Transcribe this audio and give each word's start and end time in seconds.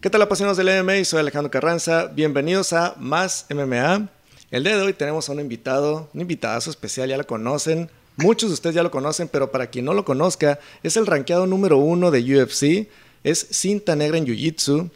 ¿Qué 0.00 0.08
tal 0.08 0.22
apasionados 0.22 0.56
del 0.56 0.82
MMA? 0.82 1.04
Soy 1.04 1.20
Alejandro 1.20 1.50
Carranza. 1.50 2.06
Bienvenidos 2.06 2.72
a 2.72 2.94
Más 2.98 3.44
MMA. 3.50 4.08
El 4.50 4.64
día 4.64 4.74
de 4.74 4.82
hoy 4.82 4.94
tenemos 4.94 5.28
a 5.28 5.32
un 5.32 5.40
invitado, 5.40 6.08
un 6.14 6.22
invitadazo 6.22 6.70
especial, 6.70 7.10
ya 7.10 7.18
lo 7.18 7.26
conocen. 7.26 7.90
Muchos 8.16 8.48
de 8.48 8.54
ustedes 8.54 8.76
ya 8.76 8.82
lo 8.82 8.90
conocen, 8.90 9.28
pero 9.28 9.52
para 9.52 9.66
quien 9.66 9.84
no 9.84 9.92
lo 9.92 10.06
conozca, 10.06 10.58
es 10.82 10.96
el 10.96 11.06
rankeado 11.06 11.46
número 11.46 11.76
uno 11.76 12.10
de 12.10 12.22
UFC. 12.22 12.88
Es 13.24 13.46
cinta 13.50 13.94
negra 13.94 14.16
en 14.16 14.24
Jiu-Jitsu. 14.24 14.88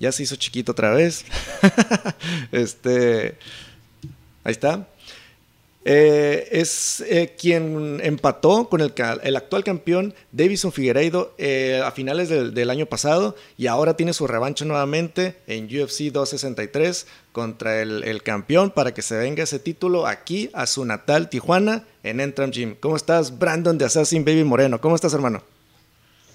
Ya 0.00 0.10
se 0.10 0.22
hizo 0.22 0.36
chiquito 0.36 0.72
otra 0.72 0.90
vez. 0.92 1.26
este. 2.50 3.36
Ahí 4.42 4.52
está. 4.52 4.88
Eh, 5.88 6.48
es 6.50 7.00
eh, 7.06 7.36
quien 7.38 8.00
empató 8.02 8.68
con 8.68 8.80
el, 8.80 8.92
actual 9.36 9.62
campeón 9.62 10.16
Davison 10.32 10.72
Figueiredo 10.72 11.32
eh, 11.38 11.80
a 11.80 11.92
finales 11.92 12.28
del, 12.28 12.70
año 12.70 12.86
pasado 12.86 13.36
y 13.56 13.68
ahora 13.68 13.96
tiene 13.96 14.12
su 14.12 14.26
revancha 14.26 14.64
nuevamente 14.64 15.40
en 15.46 15.66
UFC 15.66 16.10
263 16.10 17.06
contra 17.30 17.82
el, 17.82 18.02
el, 18.02 18.24
campeón 18.24 18.72
para 18.72 18.94
que 18.94 19.00
se 19.00 19.16
venga 19.16 19.44
ese 19.44 19.60
título 19.60 20.08
aquí 20.08 20.50
a 20.54 20.66
su 20.66 20.84
natal 20.84 21.30
Tijuana 21.30 21.86
en 22.02 22.18
Entram 22.18 22.50
Gym. 22.50 22.74
¿Cómo 22.80 22.96
estás, 22.96 23.38
Brandon 23.38 23.78
de 23.78 23.84
Assassin 23.84 24.24
Baby 24.24 24.42
Moreno? 24.42 24.80
¿Cómo 24.80 24.96
estás, 24.96 25.14
hermano? 25.14 25.44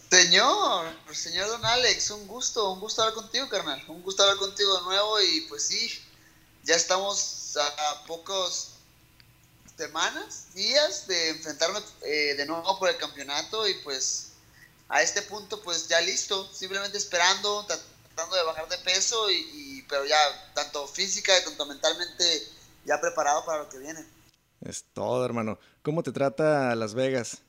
Señor, 0.10 0.86
señor 1.12 1.50
Don 1.50 1.66
Alex, 1.66 2.10
un 2.12 2.26
gusto, 2.26 2.72
un 2.72 2.80
gusto 2.80 3.02
hablar 3.02 3.16
contigo, 3.16 3.50
carnal. 3.50 3.84
Un 3.90 4.02
gusto 4.02 4.24
hablar 4.24 4.38
contigo 4.38 4.78
de 4.78 4.84
nuevo 4.84 5.22
y 5.22 5.42
pues 5.50 5.64
sí, 5.68 5.92
ya 6.64 6.76
estamos 6.76 7.58
a 7.58 8.06
pocos 8.08 8.71
semanas, 9.82 10.54
días 10.54 11.08
de 11.08 11.30
enfrentarme 11.30 11.80
eh, 12.04 12.36
de 12.36 12.46
nuevo 12.46 12.78
por 12.78 12.88
el 12.88 12.98
campeonato 12.98 13.68
y 13.68 13.74
pues 13.84 14.34
a 14.90 15.02
este 15.02 15.24
punto 15.24 15.60
pues 15.64 15.88
ya 15.88 16.00
listo, 16.02 16.48
simplemente 16.54 17.00
esperando, 17.00 17.66
tratando 17.66 18.36
de 18.36 18.44
bajar 18.44 18.70
de 18.70 18.78
peso 18.78 19.32
y, 19.32 19.84
pero 19.90 20.06
ya 20.06 20.20
tanto 20.54 20.88
física 20.88 21.36
y 21.36 21.44
tanto 21.44 21.66
mentalmente 21.66 22.24
ya 22.86 23.02
preparado 23.02 23.44
para 23.44 23.64
lo 23.64 23.70
que 23.70 23.80
viene. 23.80 24.06
Es 24.64 24.86
todo, 24.94 25.26
hermano. 25.26 25.58
¿Cómo 25.82 26.04
te 26.04 26.12
trata 26.12 26.76
Las 26.76 26.94
Vegas? 26.94 27.40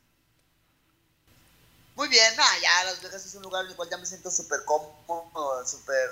Muy 1.95 2.09
bien, 2.09 2.35
nah, 2.37 2.59
ya 2.63 2.85
Las 2.85 3.03
Vegas 3.03 3.27
es 3.27 3.35
un 3.35 3.43
lugar 3.43 3.67
en 3.67 3.73
el 3.73 3.77
cual 3.77 3.91
ya 3.91 3.99
me 3.99 4.07
siento 4.07 4.31
súper 4.31 4.65
cómodo, 4.65 5.67
súper 5.67 6.09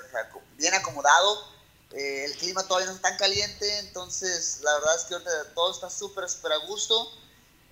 bien 0.55 0.75
acomodado 0.75 1.50
eh, 1.93 2.25
el 2.25 2.33
clima 2.37 2.65
todavía 2.67 2.89
no 2.89 2.95
es 2.95 3.01
tan 3.01 3.17
caliente, 3.17 3.79
entonces 3.79 4.59
la 4.63 4.73
verdad 4.75 4.95
es 4.95 5.03
que 5.05 5.15
todo 5.53 5.71
está 5.71 5.89
súper, 5.89 6.29
súper 6.29 6.53
a 6.53 6.57
gusto. 6.57 7.11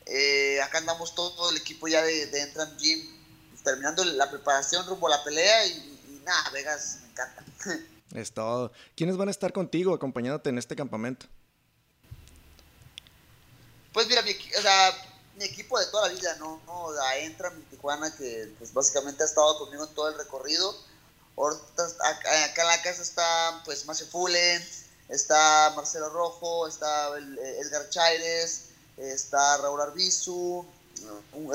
Eh, 0.05 0.59
acá 0.61 0.79
andamos 0.79 1.15
todo, 1.15 1.51
el 1.51 1.57
equipo 1.57 1.87
ya 1.87 2.01
de, 2.01 2.25
de 2.27 2.41
Entram 2.41 2.75
Gym 2.77 3.07
pues, 3.51 3.63
terminando 3.63 4.03
la 4.03 4.29
preparación 4.29 4.85
rumbo 4.87 5.07
a 5.07 5.11
la 5.11 5.23
pelea 5.23 5.65
y, 5.67 6.21
nada, 6.23 6.49
Vegas 6.51 6.99
me 7.01 7.09
encanta. 7.09 7.45
Es 8.15 8.31
todo. 8.31 8.71
¿Quiénes 8.95 9.17
van 9.17 9.27
a 9.27 9.31
estar 9.31 9.53
contigo 9.53 9.93
acompañándote 9.93 10.49
en 10.49 10.57
este 10.57 10.75
campamento? 10.75 11.27
Pues 13.93 14.07
mira, 14.07 14.23
mi, 14.23 14.31
o 14.31 14.61
sea, 14.63 14.91
mi 15.37 15.45
equipo 15.45 15.79
de 15.79 15.85
toda 15.85 16.07
la 16.07 16.15
vida, 16.15 16.35
¿no? 16.39 16.59
¿no? 16.65 16.85
O 16.85 16.95
sea, 16.95 17.19
Entram 17.19 17.53
en 17.53 17.61
Tijuana, 17.65 18.15
que 18.15 18.51
pues 18.57 18.73
básicamente 18.73 19.21
ha 19.21 19.27
estado 19.27 19.59
conmigo 19.59 19.85
en 19.85 19.93
todo 19.93 20.09
el 20.09 20.17
recorrido 20.17 20.75
acá 21.47 22.61
en 22.61 22.67
la 22.67 22.81
casa 22.81 23.01
está 23.01 23.61
pues 23.65 23.85
Macio 23.85 24.07
Fulen, 24.07 24.65
está 25.09 25.73
Marcelo 25.75 26.09
Rojo, 26.09 26.67
está 26.67 27.17
eh, 27.17 27.59
Edgar 27.61 27.89
Chaires, 27.89 28.65
está 28.97 29.57
Raúl 29.57 29.81
Arbizu, 29.81 30.65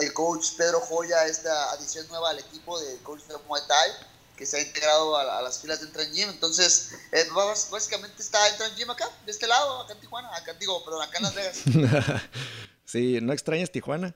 el 0.01 0.13
coach 0.13 0.53
Pedro 0.57 0.81
Joya, 0.81 1.27
esta 1.27 1.73
adición 1.73 2.07
nueva 2.09 2.31
al 2.31 2.39
equipo 2.39 2.81
del 2.81 2.99
coach 3.01 3.23
de 3.25 3.37
Muay 3.47 3.63
Thai, 3.67 3.91
que 4.37 4.47
se 4.47 4.57
ha 4.57 4.61
integrado 4.61 5.17
a, 5.17 5.43
las 5.43 5.61
filas 5.61 5.81
de 5.81 5.87
Entran 5.87 6.13
Gym. 6.13 6.31
Entonces, 6.31 6.93
eh, 7.13 7.27
básicamente 7.71 8.23
está 8.23 8.49
Entran 8.49 8.75
Gym 8.75 8.91
acá, 8.91 9.09
de 9.25 9.33
este 9.33 9.47
lado, 9.47 9.83
acá 9.83 9.93
en 9.93 10.01
Tijuana, 10.01 10.35
acá 10.35 10.55
digo, 10.55 10.85
perdón, 10.85 11.03
acá 11.03 11.19
en 11.19 11.23
Las 11.25 11.35
Vegas. 11.35 11.59
sí, 12.85 13.19
¿no 13.21 13.33
extrañas 13.33 13.71
Tijuana? 13.71 14.15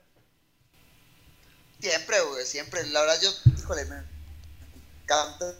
Siempre, 1.79 2.19
güey, 2.21 2.45
siempre. 2.45 2.85
La 2.87 3.01
verdad, 3.01 3.21
yo, 3.21 3.31
híjole, 3.57 3.85
me 3.85 4.18
encanta 5.09 5.55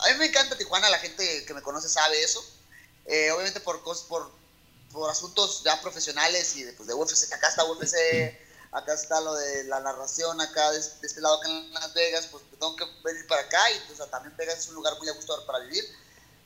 a 0.00 0.08
mí 0.08 0.18
me 0.18 0.26
encanta 0.26 0.56
Tijuana, 0.56 0.88
la 0.88 0.98
gente 0.98 1.44
que 1.44 1.54
me 1.54 1.62
conoce 1.62 1.88
sabe 1.88 2.22
eso. 2.22 2.42
Eh, 3.06 3.30
obviamente 3.32 3.60
por, 3.60 3.82
por, 3.82 4.30
por 4.92 5.10
asuntos 5.10 5.62
ya 5.64 5.80
profesionales 5.80 6.56
y 6.56 6.62
de, 6.62 6.72
pues, 6.72 6.86
de 6.86 6.94
UFC, 6.94 7.32
acá 7.32 7.48
está 7.48 7.64
UFC, 7.64 7.94
acá 8.72 8.94
está 8.94 9.20
lo 9.20 9.34
de 9.34 9.64
la 9.64 9.80
narración, 9.80 10.40
acá 10.40 10.70
de, 10.70 10.78
este 10.78 11.20
lado, 11.20 11.36
acá 11.36 11.48
en 11.48 11.72
Las 11.74 11.92
Vegas, 11.92 12.28
pues 12.30 12.44
tengo 12.52 12.76
que 12.76 12.84
venir 13.04 13.26
para 13.26 13.42
acá 13.42 13.70
y 13.72 13.80
pues, 13.92 14.10
también 14.10 14.36
Vegas 14.36 14.58
es 14.58 14.68
un 14.68 14.76
lugar 14.76 14.96
muy 14.98 15.08
a 15.08 15.12
gusto 15.12 15.44
para 15.46 15.58
vivir. 15.60 15.84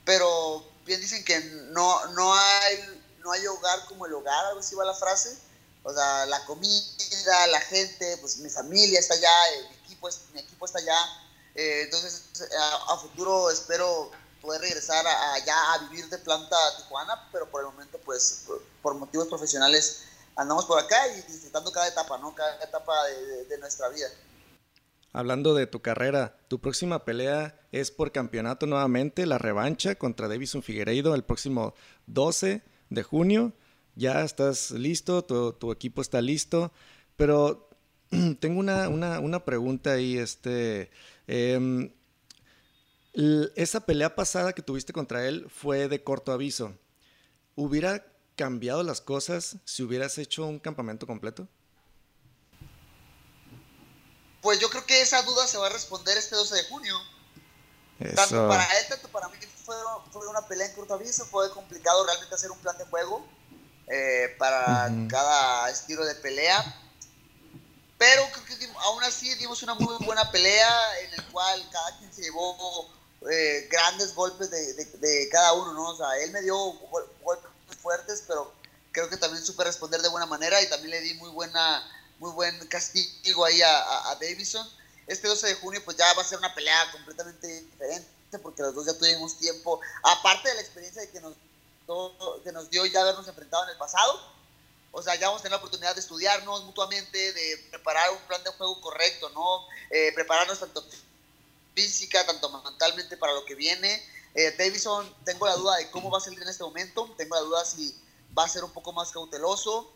Pero 0.05 0.67
bien 0.85 1.01
dicen 1.01 1.25
que 1.25 1.39
no, 1.41 2.07
no, 2.09 2.35
hay, 2.35 3.03
no 3.21 3.33
hay 3.33 3.47
hogar 3.47 3.85
como 3.87 4.07
el 4.07 4.15
hogar, 4.15 4.47
algo 4.47 4.61
así 4.61 4.75
va 4.75 4.85
la 4.85 4.95
frase. 4.95 5.37
O 5.83 5.93
sea, 5.93 6.27
la 6.27 6.45
comida, 6.47 7.47
la 7.49 7.61
gente, 7.61 8.17
pues 8.19 8.39
mi 8.39 8.49
familia 8.49 8.99
está 8.99 9.15
allá, 9.15 9.31
mi 9.71 9.77
equipo, 9.85 10.09
mi 10.33 10.41
equipo 10.41 10.65
está 10.65 10.79
allá 10.79 11.24
eh, 11.55 11.83
entonces, 11.85 12.31
a, 12.89 12.97
futuro 12.99 13.51
espero 13.51 14.11
poder 14.41 14.61
regresar 14.61 15.07
allá 15.07 15.55
a, 15.75 15.89
vivir 15.89 16.09
de 16.09 16.19
planta 16.19 16.57
a 16.57 16.77
Tijuana, 16.77 17.29
pero 17.33 17.49
por 17.49 17.61
el 17.63 17.69
momento, 17.69 17.99
pues, 18.05 18.47
por, 18.83 18.95
motivos 18.95 19.29
profesionales, 19.29 20.05
andamos 20.37 20.67
por 20.67 20.79
acá 20.79 20.97
y 21.09 21.23
disfrutando 21.23 21.71
cada 21.71 21.89
etapa, 21.89 22.19
¿no? 22.19 22.35
Cada 22.35 22.63
etapa 22.63 22.93
de, 23.49 23.59
nuestra 23.59 23.89
vida. 23.89 24.09
Hablando 25.13 25.55
de 25.55 25.69
tu 25.69 25.81
carrera, 25.81 26.37
tu 26.49 26.61
próxima 26.61 27.05
pelea 27.05 27.59
es 27.71 27.93
por 27.93 28.11
campeonato 28.11 28.67
nuevamente, 28.67 29.27
la 29.27 29.39
revancha 29.39 29.95
contra 29.95 30.27
Davison 30.27 30.63
Figueiredo 30.63 31.15
el 31.15 31.23
próximo 31.23 31.75
12 32.07 32.63
de 32.91 33.03
junio. 33.05 33.53
Ya 33.95 34.23
estás 34.23 34.73
listo, 34.73 35.25
tu, 35.25 35.53
tu 35.53 35.71
equipo 35.71 36.03
está 36.03 36.21
listo, 36.21 36.73
pero 37.17 37.71
tengo 38.41 38.61
una, 38.61 38.89
una, 38.89 39.21
una 39.21 39.45
pregunta 39.45 39.93
ahí, 39.93 40.19
este... 40.19 40.91
Em, 41.27 41.91
esa 43.55 43.81
pelea 43.81 44.17
pasada 44.17 44.53
que 44.53 44.63
tuviste 44.63 44.93
contra 44.93 45.27
él 45.27 45.49
fue 45.49 45.89
de 45.89 46.03
corto 46.03 46.33
aviso. 46.33 46.75
¿Hubiera 47.55 48.05
cambiado 48.35 48.83
las 48.83 49.01
cosas 49.01 49.57
si 49.65 49.85
hubieras 49.85 50.19
hecho 50.19 50.45
un 50.47 50.59
campamento 50.59 51.07
completo? 51.07 51.47
Pues 54.43 54.59
yo 54.59 54.69
creo 54.69 54.85
que 54.85 55.01
esa 55.01 55.23
duda 55.23 55.47
se 55.47 55.59
va 55.59 55.69
a 55.69 55.71
responder 55.71 56.19
este 56.19 56.35
12 56.35 56.57
de 56.57 56.65
junio. 56.65 56.97
Tanto 58.17 58.49
para 58.49 58.65
él, 58.65 58.87
tanto 58.89 59.09
para 59.09 59.29
mí 59.29 59.37
fue, 59.65 59.77
una 60.29 60.47
pelea 60.49 60.67
en 60.67 60.75
corto 60.75 60.95
aviso, 60.95 61.25
fue 61.25 61.49
complicado 61.53 62.05
realmente 62.05 62.35
hacer 62.35 62.51
un 62.51 62.59
plan 62.59 62.77
de 62.77 62.85
juego 62.87 63.25
eh, 63.87 64.35
para 64.39 64.91
cada 65.09 65.71
estilo 65.71 66.05
de 66.05 66.17
pelea 66.17 66.81
pero 68.05 68.29
creo 68.33 68.59
que 68.59 68.69
aún 68.81 69.03
así 69.03 69.35
dimos 69.37 69.63
una 69.63 69.75
muy 69.77 69.97
buena 70.05 70.31
pelea 70.31 71.01
en 71.01 71.15
el 71.15 71.25
cual 71.29 71.67
cada 71.73 71.97
quien 71.97 72.13
se 72.13 72.21
llevó 72.21 72.91
eh, 73.31 73.67
grandes 73.71 74.15
golpes 74.15 74.51
de, 74.51 74.75
de, 74.75 75.29
cada 75.31 75.55
uno, 75.55 75.73
¿no? 75.73 75.89
O 75.89 75.97
sea, 75.97 76.19
él 76.19 76.31
me 76.31 76.43
dio 76.43 76.55
golpes 77.23 77.79
fuertes, 77.81 78.25
pero 78.27 78.53
creo 78.93 79.09
que 79.09 79.17
también 79.17 79.43
supe 79.43 79.65
responder 79.65 80.03
de 80.03 80.11
buena 80.11 80.27
manera 80.27 80.61
y 80.61 80.69
también 80.69 80.91
le 80.91 81.01
di 81.01 81.15
muy 81.15 81.31
buena 81.31 81.83
muy 82.19 82.31
buen 82.33 82.55
castigo 82.69 83.43
ahí 83.43 83.63
a, 83.63 84.11
a, 84.11 84.15
Davison. 84.17 84.69
Este 85.07 85.27
12 85.27 85.47
de 85.47 85.55
junio 85.55 85.83
pues 85.83 85.97
ya 85.97 86.13
va 86.13 86.21
a 86.21 86.27
ser 86.27 86.39
una 86.39 86.55
pelea 86.55 86.93
completamente 86.93 87.63
diferente 87.63 88.39
porque 88.43 88.61
los 88.61 88.75
dos 88.75 88.85
ya 88.85 88.99
tuvimos 88.99 89.39
tiempo, 89.39 89.81
aparte 90.03 90.51
de 90.51 90.57
la 90.57 90.61
experiencia 90.61 91.01
de 91.01 91.09
que 91.09 91.21
nos, 91.21 91.35
que 92.43 92.53
nos 92.53 92.69
dio 92.69 92.85
ya 92.85 93.01
habernos 93.01 93.27
enfrentado 93.29 93.65
en 93.65 93.71
el 93.71 93.79
pasado, 93.79 94.21
o 94.95 95.03
sea, 95.03 95.17
ya 95.17 95.27
vamos 95.27 95.41
a 95.41 95.43
tener 95.43 95.53
la 95.53 95.59
oportunidad 95.59 95.95
de 95.95 96.01
estudiarnos 96.01 96.65
mutuamente, 96.65 97.33
de 97.33 97.67
preparar 97.71 98.13
un 98.13 98.19
plan 98.29 98.43
de 98.45 98.51
juego 98.51 98.81
correcto, 98.81 99.29
¿no? 99.31 99.67
Eh, 99.91 100.13
prepararnos 100.15 100.61
tanto 100.61 100.85
física, 101.75 102.25
tanto 102.25 102.49
mentalmente 102.63 103.17
para 103.17 103.33
lo 103.33 103.45
que 103.45 103.57
viene. 103.57 104.03
Eh, 104.35 104.55
Davison, 104.57 105.13
tengo 105.25 105.47
la 105.47 105.57
duda 105.57 105.77
de 105.77 105.91
cómo 105.91 106.11
va 106.11 106.19
a 106.19 106.21
salir 106.21 106.41
en 106.41 106.49
este 106.49 106.63
momento, 106.63 107.13
tengo 107.17 107.35
la 107.35 107.43
duda 107.43 107.65
si 107.65 107.95
va 108.37 108.45
a 108.45 108.49
ser 108.49 108.63
un 108.63 108.73
poco 108.73 108.93
más 108.93 109.11
cauteloso 109.11 109.91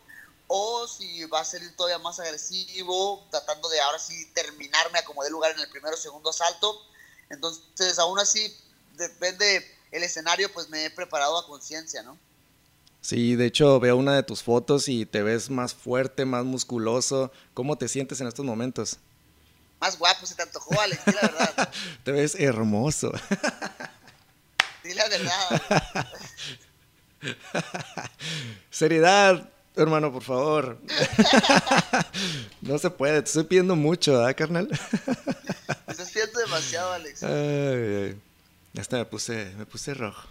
o 0.47 0.87
si 0.87 1.23
va 1.25 1.41
a 1.41 1.45
salir 1.45 1.73
todavía 1.77 1.99
más 1.99 2.19
agresivo, 2.19 3.25
tratando 3.29 3.69
de 3.69 3.79
ahora 3.79 3.99
sí 3.99 4.25
terminarme 4.33 4.99
a 4.99 5.05
como 5.05 5.23
de 5.23 5.29
lugar 5.29 5.51
en 5.51 5.59
el 5.59 5.69
primero 5.69 5.95
o 5.95 5.99
segundo 5.99 6.31
asalto. 6.31 6.77
Entonces, 7.29 7.99
aún 7.99 8.19
así, 8.19 8.53
depende 8.95 9.77
el 9.91 10.03
escenario, 10.03 10.51
pues 10.51 10.67
me 10.67 10.85
he 10.85 10.89
preparado 10.89 11.37
a 11.37 11.45
conciencia, 11.45 12.03
¿no? 12.03 12.17
Sí, 13.01 13.35
de 13.35 13.45
hecho 13.45 13.79
veo 13.79 13.95
una 13.95 14.15
de 14.15 14.23
tus 14.23 14.43
fotos 14.43 14.89
y 14.89 15.05
te 15.05 15.23
ves 15.23 15.49
más 15.49 15.73
fuerte, 15.73 16.25
más 16.25 16.43
musculoso. 16.45 17.31
¿Cómo 17.53 17.77
te 17.77 17.87
sientes 17.87 18.19
en 18.21 18.27
estos 18.27 18.45
momentos? 18.45 18.97
Más 19.79 19.97
guapo, 19.97 20.25
se 20.25 20.35
te 20.35 20.43
antojó, 20.43 20.79
Alex, 20.79 21.01
la 21.07 21.21
verdad. 21.21 21.73
te 22.03 22.11
ves 22.11 22.35
hermoso. 22.35 23.11
Dile 24.83 24.95
la 24.95 25.09
verdad. 25.09 26.07
Seriedad, 28.69 29.49
Hermano, 29.75 30.11
por 30.11 30.23
favor. 30.23 30.77
no 32.61 32.77
se 32.77 32.89
puede, 32.89 33.21
te 33.21 33.27
estoy 33.27 33.45
pidiendo 33.45 33.77
mucho, 33.77 34.11
¿verdad, 34.11 34.35
carnal? 34.35 34.67
me 34.67 35.91
estás 35.91 36.11
pidiendo 36.11 36.37
demasiado, 36.37 36.91
Alex. 36.91 37.23
Ay, 37.23 37.31
ay. 37.33 38.21
Hasta 38.77 38.97
me 38.97 39.05
puse, 39.05 39.53
me 39.57 39.65
puse 39.65 39.93
rojo. 39.93 40.27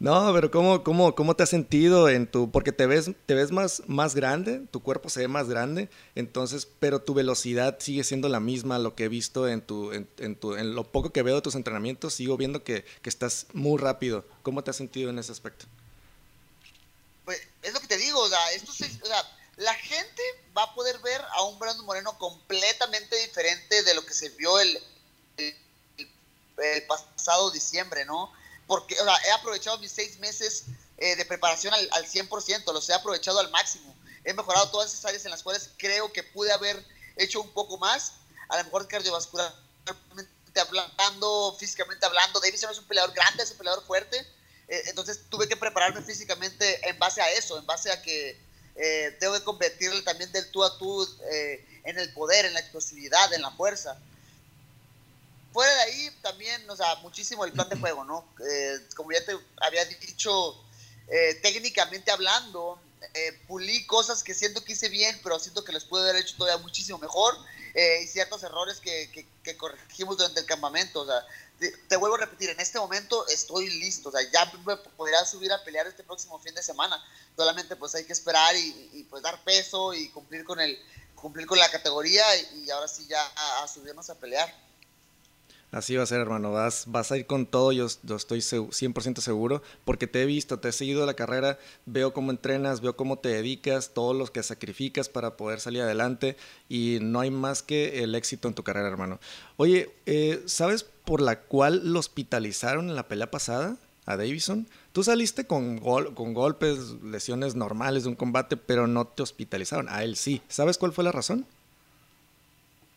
No, 0.00 0.32
pero 0.32 0.50
¿cómo, 0.52 0.84
cómo, 0.84 1.16
cómo 1.16 1.34
te 1.34 1.42
has 1.42 1.48
sentido 1.48 2.08
en 2.08 2.30
tu...? 2.30 2.52
Porque 2.52 2.70
te 2.70 2.86
ves, 2.86 3.10
te 3.26 3.34
ves 3.34 3.50
más, 3.50 3.82
más 3.88 4.14
grande, 4.14 4.60
tu 4.70 4.80
cuerpo 4.80 5.10
se 5.10 5.20
ve 5.20 5.28
más 5.28 5.48
grande, 5.48 5.90
entonces, 6.14 6.68
pero 6.78 7.02
tu 7.02 7.14
velocidad 7.14 7.78
sigue 7.80 8.04
siendo 8.04 8.28
la 8.28 8.38
misma, 8.38 8.78
lo 8.78 8.94
que 8.94 9.04
he 9.04 9.08
visto 9.08 9.48
en 9.48 9.60
tu... 9.60 9.92
En, 9.92 10.36
tu, 10.36 10.54
en 10.54 10.76
lo 10.76 10.84
poco 10.84 11.10
que 11.10 11.22
veo 11.22 11.36
de 11.36 11.42
tus 11.42 11.56
entrenamientos, 11.56 12.14
sigo 12.14 12.36
viendo 12.36 12.62
que, 12.62 12.84
que, 13.02 13.08
estás 13.08 13.46
muy 13.52 13.76
rápido. 13.78 14.24
¿Cómo 14.42 14.62
te 14.62 14.70
has 14.70 14.76
sentido 14.76 15.10
en 15.10 15.18
ese 15.18 15.32
aspecto? 15.32 15.66
Pues 17.24 17.40
es 17.62 17.74
lo 17.74 17.80
que 17.80 17.88
te 17.88 17.96
digo, 17.96 18.20
o 18.20 18.28
sea, 18.28 18.52
esto 18.52 18.70
o 18.70 19.06
sea, 19.06 19.24
la 19.56 19.74
gente 19.74 20.22
va 20.56 20.62
a 20.62 20.74
poder 20.76 20.96
ver 21.00 21.20
a 21.32 21.42
un 21.42 21.58
Brandon 21.58 21.84
Moreno 21.84 22.16
completamente 22.18 23.16
diferente 23.16 23.82
de 23.82 23.94
lo 23.94 24.06
que 24.06 24.14
se 24.14 24.28
vio 24.30 24.60
el, 24.60 24.78
el 25.36 26.82
pasado 26.86 27.50
diciembre, 27.50 28.04
¿no? 28.04 28.32
Porque 28.68 28.94
o 29.00 29.04
sea, 29.04 29.16
he 29.26 29.32
aprovechado 29.32 29.78
mis 29.78 29.90
seis 29.90 30.20
meses 30.20 30.66
eh, 30.98 31.16
de 31.16 31.24
preparación 31.24 31.74
al, 31.74 31.88
al 31.92 32.06
100%, 32.06 32.72
los 32.72 32.88
he 32.88 32.94
aprovechado 32.94 33.40
al 33.40 33.50
máximo. 33.50 33.96
He 34.24 34.34
mejorado 34.34 34.70
todas 34.70 34.92
esas 34.92 35.06
áreas 35.06 35.24
en 35.24 35.32
las 35.32 35.42
cuales 35.42 35.70
creo 35.78 36.12
que 36.12 36.22
pude 36.22 36.52
haber 36.52 36.84
hecho 37.16 37.40
un 37.40 37.50
poco 37.50 37.78
más, 37.78 38.12
a 38.48 38.58
lo 38.58 38.64
mejor 38.64 38.86
cardiovascularmente 38.86 39.58
hablando, 40.60 41.56
físicamente 41.58 42.04
hablando. 42.04 42.40
Davidson 42.40 42.70
es 42.70 42.78
un 42.78 42.84
peleador 42.84 43.14
grande, 43.14 43.42
es 43.42 43.50
un 43.52 43.56
peleador 43.56 43.84
fuerte, 43.84 44.18
eh, 44.68 44.82
entonces 44.86 45.22
tuve 45.30 45.48
que 45.48 45.56
prepararme 45.56 46.02
físicamente 46.02 46.88
en 46.88 46.98
base 46.98 47.22
a 47.22 47.32
eso, 47.32 47.58
en 47.58 47.64
base 47.64 47.90
a 47.90 48.02
que 48.02 48.38
eh, 48.76 49.16
tengo 49.18 49.32
que 49.32 49.44
convertirle 49.44 50.02
también 50.02 50.30
del 50.30 50.50
tú 50.50 50.62
a 50.62 50.76
tú 50.78 51.08
en 51.84 51.98
el 51.98 52.12
poder, 52.12 52.44
en 52.44 52.52
la 52.52 52.60
explosividad, 52.60 53.32
en 53.32 53.40
la 53.40 53.50
fuerza 53.52 53.98
fuera 55.58 55.74
de 55.74 55.80
ahí 55.80 56.10
también, 56.22 56.70
o 56.70 56.76
sea, 56.76 56.94
muchísimo 57.02 57.44
el 57.44 57.52
plan 57.52 57.68
de 57.68 57.74
juego, 57.74 58.04
¿no? 58.04 58.24
Eh, 58.48 58.78
como 58.94 59.10
ya 59.10 59.24
te 59.24 59.36
había 59.60 59.84
dicho, 59.86 60.54
eh, 61.08 61.34
técnicamente 61.42 62.12
hablando, 62.12 62.80
eh, 63.12 63.32
pulí 63.48 63.84
cosas 63.88 64.22
que 64.22 64.34
siento 64.34 64.62
que 64.62 64.74
hice 64.74 64.88
bien, 64.88 65.18
pero 65.20 65.40
siento 65.40 65.64
que 65.64 65.72
les 65.72 65.82
pude 65.82 66.02
haber 66.02 66.22
hecho 66.22 66.36
todavía 66.36 66.62
muchísimo 66.62 66.98
mejor 66.98 67.36
y 67.74 68.06
ciertos 68.06 68.44
errores 68.44 68.78
que, 68.78 69.26
que, 69.42 69.56
corregimos 69.56 70.16
durante 70.16 70.38
el 70.38 70.46
campamento. 70.46 71.00
O 71.00 71.06
sea, 71.06 71.26
te, 71.88 71.96
vuelvo 71.96 72.14
a 72.14 72.20
repetir, 72.20 72.50
en 72.50 72.60
este 72.60 72.78
momento 72.78 73.26
estoy 73.26 73.68
listo, 73.80 74.10
o 74.10 74.12
sea, 74.12 74.20
ya 74.30 74.52
me 74.64 74.76
podría 74.76 75.24
subir 75.24 75.52
a 75.52 75.64
pelear 75.64 75.88
este 75.88 76.04
próximo 76.04 76.38
fin 76.38 76.54
de 76.54 76.62
semana. 76.62 77.04
Solamente 77.36 77.74
pues 77.74 77.96
hay 77.96 78.04
que 78.04 78.12
esperar 78.12 78.54
y, 78.54 79.04
pues 79.10 79.24
dar 79.24 79.42
peso 79.42 79.92
y 79.92 80.08
cumplir 80.10 80.44
con 80.44 80.60
el 80.60 80.78
cumplir 81.16 81.48
con 81.48 81.58
la 81.58 81.68
categoría 81.68 82.24
y, 82.54 82.70
ahora 82.70 82.86
sí 82.86 83.06
ya 83.08 83.24
a 83.60 83.66
subirnos 83.66 84.08
a 84.08 84.14
pelear. 84.14 84.67
Así 85.70 85.96
va 85.96 86.02
a 86.02 86.06
ser, 86.06 86.20
hermano. 86.20 86.50
Vas, 86.50 86.84
vas 86.86 87.12
a 87.12 87.18
ir 87.18 87.26
con 87.26 87.44
todo, 87.44 87.72
yo, 87.72 87.84
estoy 87.84 88.40
100% 88.40 89.20
seguro, 89.20 89.62
porque 89.84 90.06
te 90.06 90.22
he 90.22 90.26
visto, 90.26 90.58
te 90.58 90.70
he 90.70 90.72
seguido 90.72 91.04
la 91.04 91.14
carrera, 91.14 91.58
veo 91.84 92.14
cómo 92.14 92.30
entrenas, 92.30 92.80
veo 92.80 92.96
cómo 92.96 93.18
te 93.18 93.28
dedicas, 93.28 93.90
todos 93.92 94.16
los 94.16 94.30
que 94.30 94.42
sacrificas 94.42 95.10
para 95.10 95.36
poder 95.36 95.60
salir 95.60 95.82
adelante 95.82 96.36
y 96.70 96.98
no 97.02 97.20
hay 97.20 97.30
más 97.30 97.62
que 97.62 98.02
el 98.02 98.14
éxito 98.14 98.48
en 98.48 98.54
tu 98.54 98.62
carrera, 98.64 98.88
hermano. 98.88 99.20
Oye, 99.58 99.94
eh, 100.06 100.42
¿sabes 100.46 100.84
por 101.04 101.20
la 101.20 101.40
cual 101.40 101.92
lo 101.92 101.98
hospitalizaron 101.98 102.88
en 102.88 102.96
la 102.96 103.06
pelea 103.06 103.30
pasada 103.30 103.76
a 104.06 104.16
Davison? 104.16 104.66
Tú 104.92 105.04
saliste 105.04 105.46
con, 105.46 105.80
con 105.80 106.32
golpes, 106.32 106.78
lesiones 107.02 107.56
normales 107.56 108.04
de 108.04 108.08
un 108.08 108.16
combate, 108.16 108.56
pero 108.56 108.86
no 108.86 109.06
te 109.06 109.22
hospitalizaron. 109.22 109.90
A 109.90 110.02
él 110.02 110.16
sí. 110.16 110.40
¿Sabes 110.48 110.78
cuál 110.78 110.92
fue 110.92 111.04
la 111.04 111.12
razón? 111.12 111.46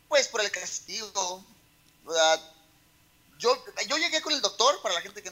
Pues 0.07 0.29
por 0.29 0.41
el 0.41 0.50
castigo 0.51 1.44
yo, 3.39 3.57
yo 3.88 3.97
llegué 3.97 4.21
con 4.21 4.33
el 4.33 4.41
doctor, 4.41 4.75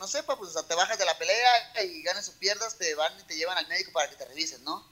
sepa, 0.10 0.38
pues 0.38 0.54
te 0.68 0.76
bajas 0.76 0.98
de 0.98 1.06
la 1.06 1.18
pelea 1.18 1.84
y 1.84 2.02
ganas 2.02 2.28
o 2.30 2.34
pierdas, 2.34 2.78
te 2.78 2.94
van 2.96 3.18
y 3.20 3.24
te 3.24 3.36
llevan 3.36 3.58
al 3.58 3.68
médico 3.68 3.92
para 3.92 4.10
que 4.10 4.16
te 4.16 4.26
revisen, 4.26 4.64
¿no? 4.64 4.86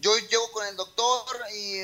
Yo 0.00 0.14
llego 0.18 0.52
con 0.52 0.66
el 0.66 0.76
doctor 0.76 1.24
y 1.54 1.80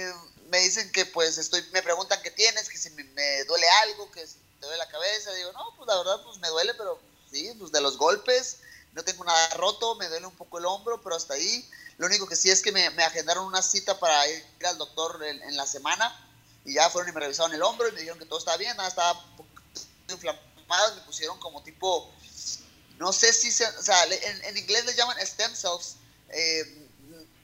me 0.50 0.58
dicen 0.58 0.92
que 0.92 1.06
pues 1.06 1.38
estoy, 1.38 1.64
me 1.72 1.80
preguntan 1.80 2.20
qué 2.22 2.30
tienes, 2.30 2.68
que 2.68 2.76
si 2.76 2.90
me, 2.90 3.44
duele 3.44 3.66
algo, 3.84 4.10
que 4.10 4.26
si 4.26 4.34
te 4.60 4.66
duele 4.66 4.76
la 4.76 4.88
cabeza, 4.88 5.32
digo, 5.32 5.50
no, 5.52 5.74
pues 5.76 5.86
la 5.86 5.96
verdad 5.96 6.22
pues 6.22 6.36
me 6.38 6.48
duele, 6.48 6.74
pero 6.74 7.00
sí, 7.30 7.50
pues 7.58 7.72
de 7.72 7.80
los 7.80 7.96
golpes, 7.96 8.58
no 8.92 9.02
tengo 9.02 9.24
nada 9.24 9.48
roto, 9.54 9.94
me 9.94 10.08
duele 10.08 10.26
un 10.26 10.36
poco 10.36 10.58
el 10.58 10.66
hombro, 10.66 11.00
pero 11.02 11.16
hasta 11.16 11.34
ahí, 11.34 11.66
lo 11.96 12.06
único 12.06 12.26
que 12.26 12.36
sí 12.36 12.50
es 12.50 12.60
que 12.60 12.70
me, 12.70 12.86
agendaron 13.02 13.46
una 13.46 13.62
cita 13.62 13.98
para 13.98 14.28
ir 14.28 14.44
al 14.66 14.76
doctor 14.76 15.24
en, 15.24 15.42
en, 15.42 15.56
la 15.56 15.66
semana 15.66 16.14
y 16.66 16.74
ya 16.74 16.90
fueron 16.90 17.08
y 17.08 17.14
me 17.14 17.20
revisaron 17.20 17.54
el 17.54 17.62
hombro 17.62 17.88
y 17.88 17.92
me 17.92 18.00
dijeron 18.00 18.18
que 18.18 18.26
todo 18.26 18.40
estaba 18.40 18.58
bien, 18.58 18.76
nada, 18.76 18.90
estaba 18.90 19.24
inflamado 20.06 20.94
me 20.94 21.00
pusieron 21.02 21.38
como 21.38 21.62
tipo, 21.62 22.12
no 23.00 23.12
sé 23.12 23.32
si, 23.32 23.50
se, 23.50 23.66
o 23.66 23.82
sea, 23.82 23.96
en, 24.04 24.56
inglés 24.56 24.84
le 24.84 24.94
llaman 24.94 25.16
stem 25.26 25.54
cells, 25.54 25.96
eh, 26.28 26.88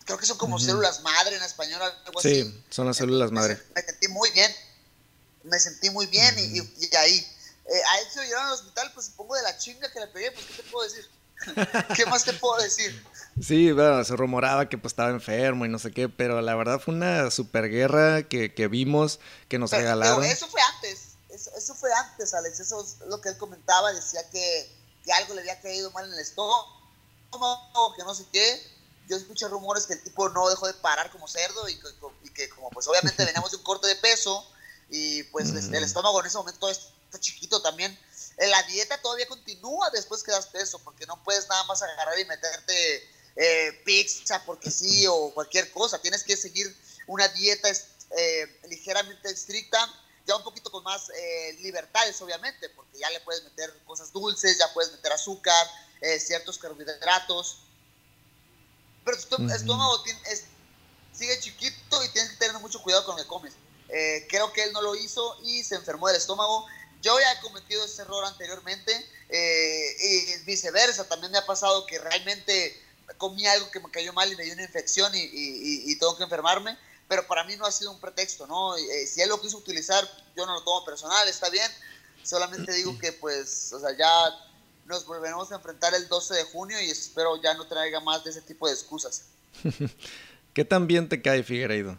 creo 0.04 0.18
que 0.18 0.26
son 0.26 0.36
como 0.36 0.58
células 0.58 1.00
madre 1.00 1.34
en 1.34 1.42
español, 1.42 1.80
algo 1.82 2.20
sí, 2.20 2.42
así. 2.42 2.64
son 2.70 2.86
las 2.86 2.98
células 2.98 3.32
madre. 3.32 3.60
Me, 3.74 3.82
sentí 3.82 4.08
muy 4.08 4.30
bien, 4.30 4.54
me 5.44 5.58
sentí 5.58 5.90
muy 5.90 6.06
bien 6.06 6.38
y, 6.38 6.60
ahí, 6.94 7.26
eh, 7.64 7.82
a 7.90 7.98
él 8.00 8.06
se 8.12 8.20
lo 8.20 8.24
llevaron 8.26 8.48
al 8.48 8.54
hospital, 8.54 8.92
pues 8.92 9.06
supongo 9.06 9.34
de 9.34 9.42
la 9.42 9.56
chinga 9.56 9.90
que 9.90 9.98
le 9.98 10.06
pegué, 10.08 10.30
pues 10.30 10.44
¿qué 10.46 10.62
te 10.62 10.70
puedo 10.70 10.86
decir? 10.86 11.08
¿Qué 11.96 12.06
más 12.06 12.24
te 12.24 12.34
puedo 12.34 12.62
decir? 12.62 13.04
Sí, 13.42 13.72
bueno, 13.72 14.04
se 14.04 14.14
rumoraba 14.14 14.68
que 14.68 14.78
pues 14.78 14.92
estaba 14.92 15.10
enfermo 15.10 15.64
y 15.64 15.68
no 15.68 15.78
sé 15.78 15.90
qué, 15.90 16.08
pero 16.08 16.40
la 16.42 16.54
verdad 16.54 16.80
fue 16.80 16.94
una 16.94 17.30
super 17.30 17.68
guerra 17.70 18.22
que, 18.22 18.54
que 18.54 18.68
vimos, 18.68 19.20
que 19.48 19.58
nos 19.58 19.70
regalaron. 19.70 20.20
Pero 20.20 20.32
eso 20.32 20.48
fue 20.48 20.60
antes 20.74 21.16
eso, 21.56 21.74
fue 21.74 21.92
antes, 21.92 22.34
Alex, 22.34 22.60
eso 22.60 22.82
es 22.82 22.96
lo 23.08 23.20
que 23.20 23.30
él 23.30 23.36
comentaba, 23.36 23.92
decía 23.92 24.20
que, 24.30 24.70
que 25.06 25.12
algo 25.12 25.34
le 25.34 25.40
había 25.40 25.60
caído 25.60 25.90
mal 25.92 26.04
en 26.04 26.12
el 26.12 26.18
estómago, 26.18 27.94
que 27.96 28.02
no 28.02 28.14
sé 28.14 28.26
qué. 28.32 28.76
Yo 29.08 29.16
escuché 29.16 29.46
rumores 29.46 29.86
que 29.86 29.94
el 29.94 30.02
tipo 30.02 30.28
no 30.30 30.48
dejó 30.50 30.66
de 30.66 30.74
parar 30.74 31.10
como 31.12 31.28
cerdo 31.28 31.68
y 31.68 31.78
que, 32.34 32.48
como 32.50 32.70
pues 32.70 32.88
obviamente 32.88 33.24
veníamos 33.24 33.52
de 33.52 33.58
un 33.58 33.62
corte 33.62 33.86
de 33.86 33.94
peso 33.96 34.44
y 34.90 35.22
pues 35.24 35.50
el 35.50 35.82
estómago 35.82 36.20
en 36.20 36.26
ese 36.26 36.36
momento 36.36 36.68
está 36.68 37.20
chiquito 37.20 37.62
también. 37.62 37.96
La 38.36 38.62
dieta 38.64 39.00
todavía 39.00 39.26
continúa 39.28 39.88
después 39.90 40.22
que 40.22 40.32
das 40.32 40.46
peso, 40.46 40.78
porque 40.80 41.06
no 41.06 41.22
puedes 41.22 41.48
nada 41.48 41.64
más 41.64 41.80
agarrar 41.82 42.18
y 42.18 42.24
meterte 42.24 43.08
eh, 43.36 43.82
pizza 43.84 44.44
porque 44.44 44.70
sí 44.70 45.06
o 45.06 45.32
cualquier 45.32 45.70
cosa. 45.70 46.00
Tienes 46.00 46.24
que 46.24 46.36
seguir 46.36 46.76
una 47.06 47.28
dieta 47.28 47.70
eh, 47.70 48.60
ligeramente 48.68 49.30
estricta 49.30 49.78
ya 50.26 50.36
un 50.36 50.42
poquito 50.42 50.70
con 50.70 50.82
más 50.82 51.08
eh, 51.10 51.56
libertades, 51.60 52.20
obviamente, 52.20 52.68
porque 52.70 52.98
ya 52.98 53.08
le 53.10 53.20
puedes 53.20 53.44
meter 53.44 53.72
cosas 53.84 54.12
dulces, 54.12 54.58
ya 54.58 54.72
puedes 54.74 54.92
meter 54.92 55.12
azúcar, 55.12 55.66
eh, 56.00 56.18
ciertos 56.18 56.58
carbohidratos. 56.58 57.58
Pero 59.04 59.16
tu 59.18 59.48
estómago 59.48 60.02
sigue 61.12 61.38
chiquito 61.38 62.04
y 62.04 62.08
tienes 62.08 62.32
que 62.32 62.38
tener 62.38 62.60
mucho 62.60 62.82
cuidado 62.82 63.04
con 63.06 63.16
lo 63.16 63.22
que 63.22 63.28
comes. 63.28 63.54
Eh, 63.88 64.26
creo 64.28 64.52
que 64.52 64.64
él 64.64 64.72
no 64.72 64.82
lo 64.82 64.96
hizo 64.96 65.38
y 65.44 65.62
se 65.62 65.76
enfermó 65.76 66.08
del 66.08 66.16
estómago. 66.16 66.66
Yo 67.02 67.18
ya 67.20 67.32
he 67.32 67.40
cometido 67.40 67.84
ese 67.84 68.02
error 68.02 68.24
anteriormente 68.24 68.92
y 69.30 70.38
viceversa. 70.44 71.08
También 71.08 71.30
me 71.30 71.38
ha 71.38 71.46
pasado 71.46 71.86
que 71.86 72.00
realmente 72.00 72.82
comí 73.16 73.46
algo 73.46 73.70
que 73.70 73.78
me 73.78 73.90
cayó 73.92 74.12
mal 74.12 74.32
y 74.32 74.34
me 74.34 74.42
dio 74.42 74.54
una 74.54 74.64
infección 74.64 75.14
y, 75.14 75.20
y 75.22 75.98
tengo 76.00 76.16
que 76.16 76.24
enfermarme 76.24 76.76
pero 77.08 77.26
para 77.26 77.44
mí 77.44 77.56
no 77.56 77.66
ha 77.66 77.72
sido 77.72 77.92
un 77.92 78.00
pretexto, 78.00 78.46
¿no? 78.46 78.76
Eh, 78.76 79.06
si 79.06 79.20
él 79.20 79.28
lo 79.28 79.40
quiso 79.40 79.58
utilizar, 79.58 80.04
yo 80.36 80.44
no 80.46 80.54
lo 80.54 80.62
tomo 80.62 80.84
personal, 80.84 81.28
está 81.28 81.48
bien. 81.50 81.70
Solamente 82.22 82.72
digo 82.72 82.98
que, 82.98 83.12
pues, 83.12 83.72
o 83.72 83.80
sea, 83.80 83.96
ya 83.96 84.10
nos 84.86 85.06
volveremos 85.06 85.50
a 85.52 85.56
enfrentar 85.56 85.94
el 85.94 86.08
12 86.08 86.34
de 86.34 86.44
junio 86.44 86.80
y 86.80 86.90
espero 86.90 87.40
ya 87.40 87.54
no 87.54 87.66
traiga 87.66 88.00
más 88.00 88.24
de 88.24 88.30
ese 88.30 88.42
tipo 88.42 88.66
de 88.66 88.74
excusas. 88.74 89.22
¿Qué 90.54 90.64
tan 90.64 90.86
bien 90.86 91.08
te 91.08 91.22
cae 91.22 91.42
Figueiredo? 91.42 91.98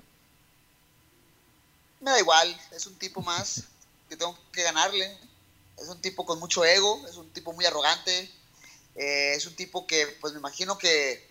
Me 2.02 2.12
da 2.12 2.20
igual, 2.20 2.60
es 2.72 2.86
un 2.88 2.96
tipo 2.96 3.22
más 3.22 3.64
que 4.10 4.18
tengo 4.18 4.38
que 4.52 4.64
ganarle. 4.64 5.18
Es 5.78 5.88
un 5.90 6.02
tipo 6.02 6.26
con 6.26 6.40
mucho 6.40 6.66
ego, 6.66 7.06
es 7.08 7.18
un 7.18 7.30
tipo 7.30 7.54
muy 7.54 7.64
arrogante, 7.66 8.32
eh, 8.96 9.34
es 9.36 9.46
un 9.46 9.56
tipo 9.56 9.86
que, 9.86 10.08
pues 10.20 10.34
me 10.34 10.40
imagino 10.40 10.78
que 10.78 11.24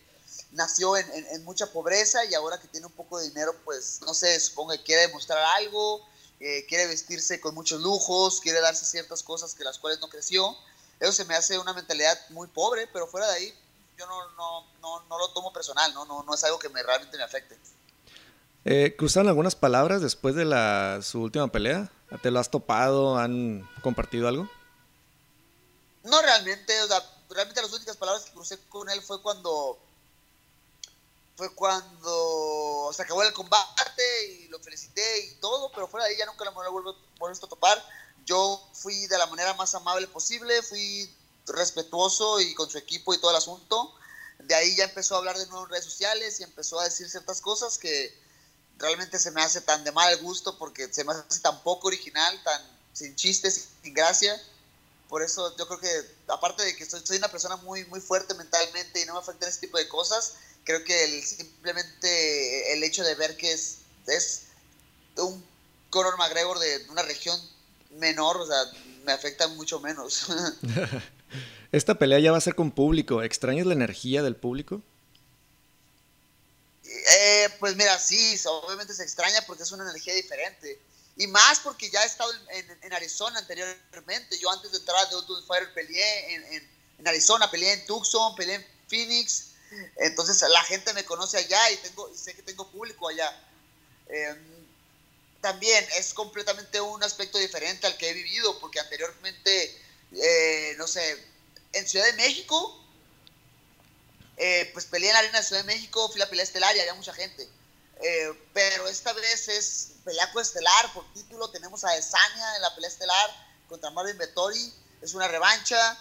nació 0.52 0.96
en, 0.96 1.44
mucha 1.44 1.70
pobreza 1.72 2.24
y 2.24 2.34
ahora 2.34 2.58
que 2.60 2.68
tiene 2.68 2.86
un 2.86 2.92
poco 2.92 3.18
de 3.18 3.28
dinero, 3.28 3.54
pues 3.64 4.00
no 4.06 4.14
sé, 4.14 4.38
supongo 4.40 4.72
que 4.72 4.82
quiere 4.82 5.02
demostrar 5.02 5.38
algo, 5.58 6.06
eh, 6.40 6.64
quiere 6.68 6.86
vestirse 6.86 7.40
con 7.40 7.54
muchos 7.54 7.80
lujos, 7.80 8.40
quiere 8.40 8.60
darse 8.60 8.84
ciertas 8.84 9.22
cosas 9.22 9.54
que 9.54 9.64
las 9.64 9.78
cuales 9.78 10.00
no 10.00 10.08
creció. 10.08 10.56
Eso 10.98 11.12
se 11.12 11.24
me 11.24 11.34
hace 11.34 11.58
una 11.58 11.72
mentalidad 11.72 12.18
muy 12.30 12.48
pobre, 12.48 12.88
pero 12.92 13.06
fuera 13.06 13.28
de 13.28 13.34
ahí 13.34 13.54
yo 13.98 14.06
no, 14.06 14.30
no, 14.36 14.66
no, 14.80 15.02
no 15.08 15.18
lo 15.18 15.28
tomo 15.30 15.52
personal, 15.52 15.92
¿no? 15.94 16.04
No, 16.04 16.22
no 16.22 16.34
es 16.34 16.44
algo 16.44 16.58
que 16.58 16.68
me, 16.68 16.82
realmente 16.82 17.16
me 17.16 17.24
afecte. 17.24 17.58
Eh, 18.64 18.94
¿Cruzaron 18.96 19.28
algunas 19.28 19.54
palabras 19.54 20.02
después 20.02 20.34
de 20.34 20.44
la, 20.44 21.00
su 21.02 21.22
última 21.22 21.48
pelea? 21.48 21.90
¿Te 22.22 22.30
lo 22.30 22.40
has 22.40 22.50
topado? 22.50 23.16
¿Han 23.16 23.68
compartido 23.82 24.28
algo? 24.28 24.48
No 26.04 26.20
realmente, 26.20 26.80
o 26.82 26.86
sea, 26.86 27.02
realmente 27.30 27.62
las 27.62 27.72
únicas 27.72 27.96
palabras 27.96 28.24
que 28.24 28.32
crucé 28.32 28.58
con 28.68 28.88
él 28.90 29.00
fue 29.02 29.20
cuando 29.22 29.78
fue 31.36 31.54
cuando 31.54 32.90
se 32.94 33.02
acabó 33.02 33.22
el 33.22 33.32
combate 33.32 34.26
y 34.28 34.48
lo 34.48 34.58
felicité 34.58 35.26
y 35.26 35.34
todo, 35.36 35.70
pero 35.72 35.86
fuera 35.86 36.06
de 36.06 36.12
ahí 36.12 36.18
ya 36.18 36.26
nunca 36.26 36.44
lo 36.44 36.52
vuelvo, 36.52 36.96
vuelvo 37.18 37.36
a 37.36 37.48
topar. 37.48 37.82
Yo 38.24 38.68
fui 38.72 39.06
de 39.06 39.18
la 39.18 39.26
manera 39.26 39.54
más 39.54 39.74
amable 39.74 40.08
posible, 40.08 40.62
fui 40.62 41.14
respetuoso 41.46 42.40
y 42.40 42.54
con 42.54 42.68
su 42.68 42.78
equipo 42.78 43.14
y 43.14 43.20
todo 43.20 43.30
el 43.30 43.36
asunto. 43.36 43.94
De 44.38 44.54
ahí 44.54 44.74
ya 44.76 44.84
empezó 44.84 45.14
a 45.14 45.18
hablar 45.18 45.36
de 45.36 45.46
nuevo 45.46 45.64
en 45.64 45.70
redes 45.70 45.84
sociales 45.84 46.40
y 46.40 46.42
empezó 46.42 46.80
a 46.80 46.84
decir 46.84 47.08
ciertas 47.08 47.40
cosas 47.40 47.78
que 47.78 48.18
realmente 48.78 49.18
se 49.18 49.30
me 49.30 49.42
hace 49.42 49.60
tan 49.60 49.84
de 49.84 49.92
mal 49.92 50.16
gusto 50.18 50.56
porque 50.58 50.92
se 50.92 51.04
me 51.04 51.12
hace 51.12 51.40
tan 51.40 51.62
poco 51.62 51.88
original, 51.88 52.42
tan 52.42 52.62
sin 52.92 53.14
chistes, 53.14 53.68
sin 53.82 53.94
gracia. 53.94 54.40
Por 55.08 55.22
eso 55.22 55.54
yo 55.56 55.68
creo 55.68 55.80
que, 55.80 56.16
aparte 56.28 56.64
de 56.64 56.74
que 56.76 56.84
soy, 56.84 57.00
soy 57.04 57.18
una 57.18 57.30
persona 57.30 57.56
muy, 57.56 57.84
muy 57.84 58.00
fuerte 58.00 58.34
mentalmente 58.34 59.00
y 59.00 59.04
no 59.04 59.12
me 59.12 59.20
afectan 59.20 59.48
ese 59.48 59.60
tipo 59.60 59.78
de 59.78 59.86
cosas, 59.86 60.34
creo 60.66 60.84
que 60.84 61.04
el, 61.04 61.24
simplemente 61.24 62.72
el 62.74 62.82
hecho 62.82 63.02
de 63.04 63.14
ver 63.14 63.36
que 63.36 63.52
es, 63.52 63.78
es 64.06 64.42
un 65.16 65.42
Conor 65.88 66.18
McGregor 66.18 66.58
de 66.58 66.84
una 66.90 67.02
región 67.02 67.40
menor, 67.92 68.36
o 68.36 68.46
sea, 68.46 68.58
me 69.04 69.12
afecta 69.12 69.48
mucho 69.48 69.80
menos. 69.80 70.26
Esta 71.72 71.94
pelea 71.94 72.18
ya 72.18 72.32
va 72.32 72.38
a 72.38 72.42
ser 72.42 72.54
con 72.54 72.72
público. 72.72 73.22
¿Extrañas 73.22 73.66
la 73.66 73.74
energía 73.74 74.22
del 74.22 74.36
público? 74.36 74.82
Eh, 76.84 77.48
pues 77.60 77.76
mira, 77.76 77.98
sí, 77.98 78.36
obviamente 78.46 78.92
se 78.92 79.02
extraña 79.02 79.40
porque 79.46 79.62
es 79.62 79.72
una 79.72 79.84
energía 79.84 80.14
diferente. 80.14 80.80
Y 81.16 81.26
más 81.28 81.60
porque 81.60 81.88
ya 81.90 82.02
he 82.02 82.06
estado 82.06 82.30
en, 82.50 82.92
Arizona 82.92 83.38
anteriormente. 83.38 84.38
Yo 84.38 84.50
antes 84.50 84.72
de 84.72 84.78
entrar 84.78 84.98
a 84.98 85.08
The 85.08 85.16
Ultimate 85.16 85.46
Fighter 85.46 85.74
peleé 85.74 86.34
en, 86.34 86.68
en, 86.98 87.08
Arizona, 87.08 87.50
peleé 87.50 87.72
en 87.72 87.86
Tucson, 87.86 88.34
peleé 88.34 88.56
en 88.56 88.66
Phoenix. 88.88 89.55
Entonces 89.96 90.40
la 90.48 90.62
gente 90.62 90.92
me 90.92 91.04
conoce 91.04 91.38
allá 91.38 91.70
y, 91.70 91.76
tengo, 91.78 92.10
y 92.12 92.16
sé 92.16 92.34
que 92.34 92.42
tengo 92.42 92.70
público 92.70 93.08
allá. 93.08 93.30
Em, 94.08 94.66
también 95.40 95.86
es 95.96 96.14
completamente 96.14 96.80
un 96.80 97.02
aspecto 97.02 97.38
diferente 97.38 97.86
al 97.86 97.96
que 97.96 98.10
he 98.10 98.12
vivido, 98.12 98.58
porque 98.58 98.80
anteriormente, 98.80 99.80
eh, 100.12 100.74
no 100.78 100.86
sé, 100.86 101.24
en 101.72 101.86
Ciudad 101.86 102.06
de 102.06 102.14
México, 102.14 102.80
eh, 104.36 104.70
pues 104.72 104.86
peleé 104.86 105.10
en 105.10 105.14
la 105.14 105.18
arena 105.20 105.38
de 105.38 105.44
Ciudad 105.44 105.62
de 105.62 105.72
México, 105.72 106.08
fui 106.08 106.18
la 106.18 106.28
pelea 106.28 106.44
estelar 106.44 106.74
y 106.76 106.80
había 106.80 106.94
mucha 106.94 107.14
gente. 107.14 107.48
Eh, 108.02 108.48
pero 108.52 108.88
esta 108.88 109.12
vez 109.14 109.48
es 109.48 109.92
pelea 110.04 110.30
estelar 110.40 110.92
por 110.92 111.10
título. 111.14 111.48
Tenemos 111.50 111.84
a 111.84 111.96
Esania 111.96 112.56
en 112.56 112.62
la 112.62 112.74
pelea 112.74 112.90
estelar 112.90 113.30
contra 113.68 113.90
Marvin 113.90 114.18
Vettori. 114.18 114.72
Es 115.00 115.14
una 115.14 115.28
revancha. 115.28 115.98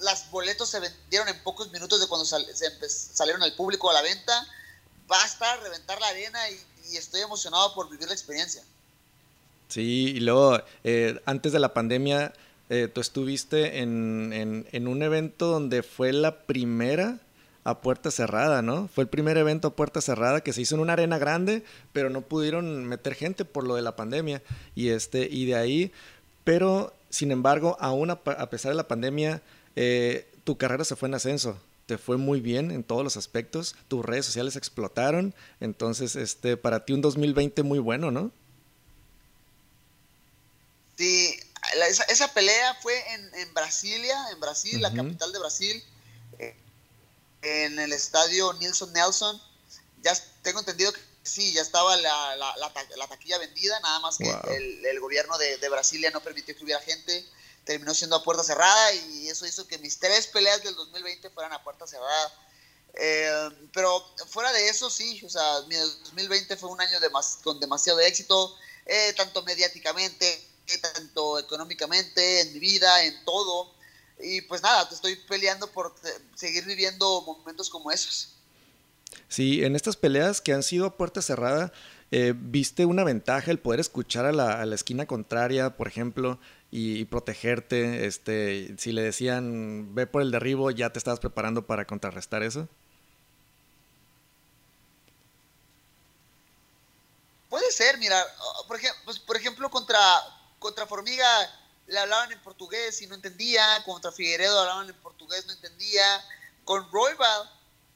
Las 0.00 0.30
boletos 0.30 0.68
se 0.68 0.80
vendieron 0.80 1.28
en 1.28 1.42
pocos 1.42 1.70
minutos 1.72 2.00
de 2.00 2.08
cuando 2.08 2.24
salieron 2.24 3.42
al 3.42 3.54
público 3.54 3.90
a 3.90 3.94
la 3.94 4.02
venta. 4.02 4.46
Basta 5.06 5.56
reventar 5.56 6.00
la 6.00 6.08
arena 6.08 6.50
y 6.50 6.60
y 6.90 6.96
estoy 6.96 7.20
emocionado 7.20 7.74
por 7.74 7.90
vivir 7.90 8.08
la 8.08 8.14
experiencia. 8.14 8.62
Sí, 9.68 10.12
y 10.16 10.20
luego, 10.20 10.60
eh, 10.82 11.20
antes 11.26 11.52
de 11.52 11.60
la 11.60 11.72
pandemia, 11.72 12.32
eh, 12.68 12.88
tú 12.92 13.00
estuviste 13.00 13.80
en, 13.80 14.86
un 14.86 15.02
evento 15.02 15.46
donde 15.46 15.82
fue 15.82 16.12
la 16.12 16.42
primera 16.42 17.18
a 17.62 17.80
puerta 17.80 18.10
cerrada, 18.10 18.62
¿no? 18.62 18.88
Fue 18.88 19.04
el 19.04 19.08
primer 19.08 19.36
evento 19.36 19.68
a 19.68 19.76
puerta 19.76 20.00
cerrada 20.00 20.40
que 20.40 20.52
se 20.52 20.62
hizo 20.62 20.74
en 20.74 20.80
una 20.80 20.94
arena 20.94 21.18
grande, 21.18 21.62
pero 21.92 22.10
no 22.10 22.22
pudieron 22.22 22.84
meter 22.86 23.14
gente 23.14 23.44
por 23.44 23.64
lo 23.64 23.74
de 23.74 23.82
la 23.82 23.96
pandemia. 23.96 24.42
Y, 24.74 24.88
este, 24.88 25.28
y 25.30 25.44
de 25.46 25.56
ahí, 25.56 25.92
pero 26.42 26.92
sin 27.10 27.30
embargo, 27.32 27.76
aún 27.80 28.10
a, 28.10 28.16
pesar 28.22 28.70
de 28.70 28.76
la 28.76 28.88
pandemia, 28.88 29.42
eh, 29.82 30.30
tu 30.44 30.58
carrera 30.58 30.84
se 30.84 30.94
fue 30.94 31.08
en 31.08 31.14
ascenso 31.14 31.58
te 31.90 31.98
fue 31.98 32.18
muy 32.18 32.40
bien 32.40 32.70
en 32.70 32.84
todos 32.84 33.02
los 33.02 33.16
aspectos, 33.16 33.74
tus 33.88 34.04
redes 34.04 34.24
sociales 34.24 34.54
explotaron, 34.54 35.34
entonces 35.58 36.14
este 36.14 36.56
para 36.56 36.84
ti 36.84 36.92
un 36.92 37.00
2020 37.00 37.64
muy 37.64 37.80
bueno, 37.80 38.12
¿no? 38.12 38.30
Sí, 40.96 41.34
esa, 42.08 42.32
pelea 42.32 42.74
fue 42.80 42.94
en, 43.14 43.54
Brasilia, 43.54 44.16
en 44.30 44.38
Brasil, 44.38 44.80
la 44.80 44.92
capital 44.92 45.32
de 45.32 45.38
Brasil, 45.40 45.84
eh, 46.38 46.54
en 47.42 47.80
el 47.80 47.92
estadio 47.92 48.52
Nilson 48.52 48.92
Nelson. 48.92 49.42
Ya 50.04 50.12
tengo 50.42 50.60
entendido 50.60 50.92
que 50.92 51.00
sí, 51.24 51.52
ya 51.54 51.62
estaba 51.62 51.96
la, 51.96 52.36
la, 52.36 53.08
taquilla 53.08 53.38
vendida, 53.38 53.80
nada 53.80 53.98
más 53.98 54.16
que 54.16 54.30
el, 54.30 55.00
gobierno 55.00 55.36
de, 55.38 55.58
de 55.58 55.68
Brasilia 55.68 56.12
no 56.12 56.20
permitió 56.20 56.54
que 56.54 56.62
hubiera 56.62 56.80
gente 56.82 57.26
terminó 57.70 57.94
siendo 57.94 58.16
a 58.16 58.22
puerta 58.24 58.42
cerrada 58.42 58.92
y 58.92 59.28
eso 59.28 59.46
hizo 59.46 59.64
que 59.68 59.78
mis 59.78 59.96
tres 59.96 60.26
peleas 60.26 60.60
del 60.64 60.74
2020 60.74 61.30
fueran 61.30 61.52
a 61.52 61.62
puerta 61.62 61.86
cerrada. 61.86 62.34
Eh, 62.94 63.48
pero 63.72 64.04
fuera 64.26 64.52
de 64.52 64.68
eso, 64.68 64.90
sí, 64.90 65.22
o 65.24 65.30
sea, 65.30 65.60
mi 65.68 65.76
2020 65.76 66.56
fue 66.56 66.68
un 66.68 66.80
año 66.80 66.98
de 66.98 67.08
con 67.44 67.60
demasiado 67.60 68.00
éxito, 68.00 68.56
eh, 68.86 69.12
tanto 69.16 69.44
mediáticamente, 69.44 70.44
tanto 70.82 71.38
económicamente, 71.38 72.40
en 72.40 72.54
mi 72.54 72.58
vida, 72.58 73.04
en 73.04 73.24
todo. 73.24 73.72
Y 74.18 74.40
pues 74.40 74.62
nada, 74.62 74.88
te 74.88 74.96
estoy 74.96 75.14
peleando 75.14 75.70
por 75.70 75.94
seguir 76.34 76.64
viviendo 76.64 77.22
momentos 77.22 77.70
como 77.70 77.92
esos. 77.92 78.30
Sí, 79.28 79.62
en 79.62 79.76
estas 79.76 79.96
peleas 79.96 80.40
que 80.40 80.52
han 80.52 80.64
sido 80.64 80.86
a 80.86 80.96
puerta 80.96 81.22
cerrada, 81.22 81.72
eh, 82.10 82.34
¿viste 82.36 82.86
una 82.86 83.04
ventaja 83.04 83.50
el 83.50 83.58
poder 83.58 83.80
escuchar 83.80 84.26
a 84.26 84.32
la, 84.32 84.60
a 84.60 84.66
la 84.66 84.74
esquina 84.74 85.06
contraria, 85.06 85.76
por 85.76 85.88
ejemplo? 85.88 86.38
y, 86.70 87.04
protegerte. 87.06 88.06
Este, 88.06 88.74
si 88.78 88.92
le 88.92 89.02
decían 89.02 89.94
ve 89.94 90.06
por 90.06 90.22
el 90.22 90.30
derribo, 90.30 90.70
¿ya 90.70 90.90
te 90.90 90.98
estabas 90.98 91.20
preparando 91.20 91.66
para 91.66 91.86
contrarrestar 91.86 92.42
eso? 92.42 92.68
Puede 97.48 97.70
ser, 97.72 97.98
mira, 97.98 98.24
por, 98.68 98.76
ejemplo, 98.76 99.02
pues, 99.04 99.18
por 99.18 99.36
ejemplo 99.36 99.70
contra, 99.70 99.98
contra 100.60 100.86
Formiga 100.86 101.26
le 101.88 101.98
hablaban 101.98 102.30
en 102.30 102.40
portugués 102.40 103.02
y 103.02 103.08
no 103.08 103.16
entendía, 103.16 103.82
contra 103.84 104.12
Figueredo 104.12 104.60
hablaban 104.60 104.88
en 104.88 104.94
portugués, 104.94 105.44
no 105.46 105.52
entendía, 105.52 106.24
con 106.64 106.88
Roybal, 106.92 107.50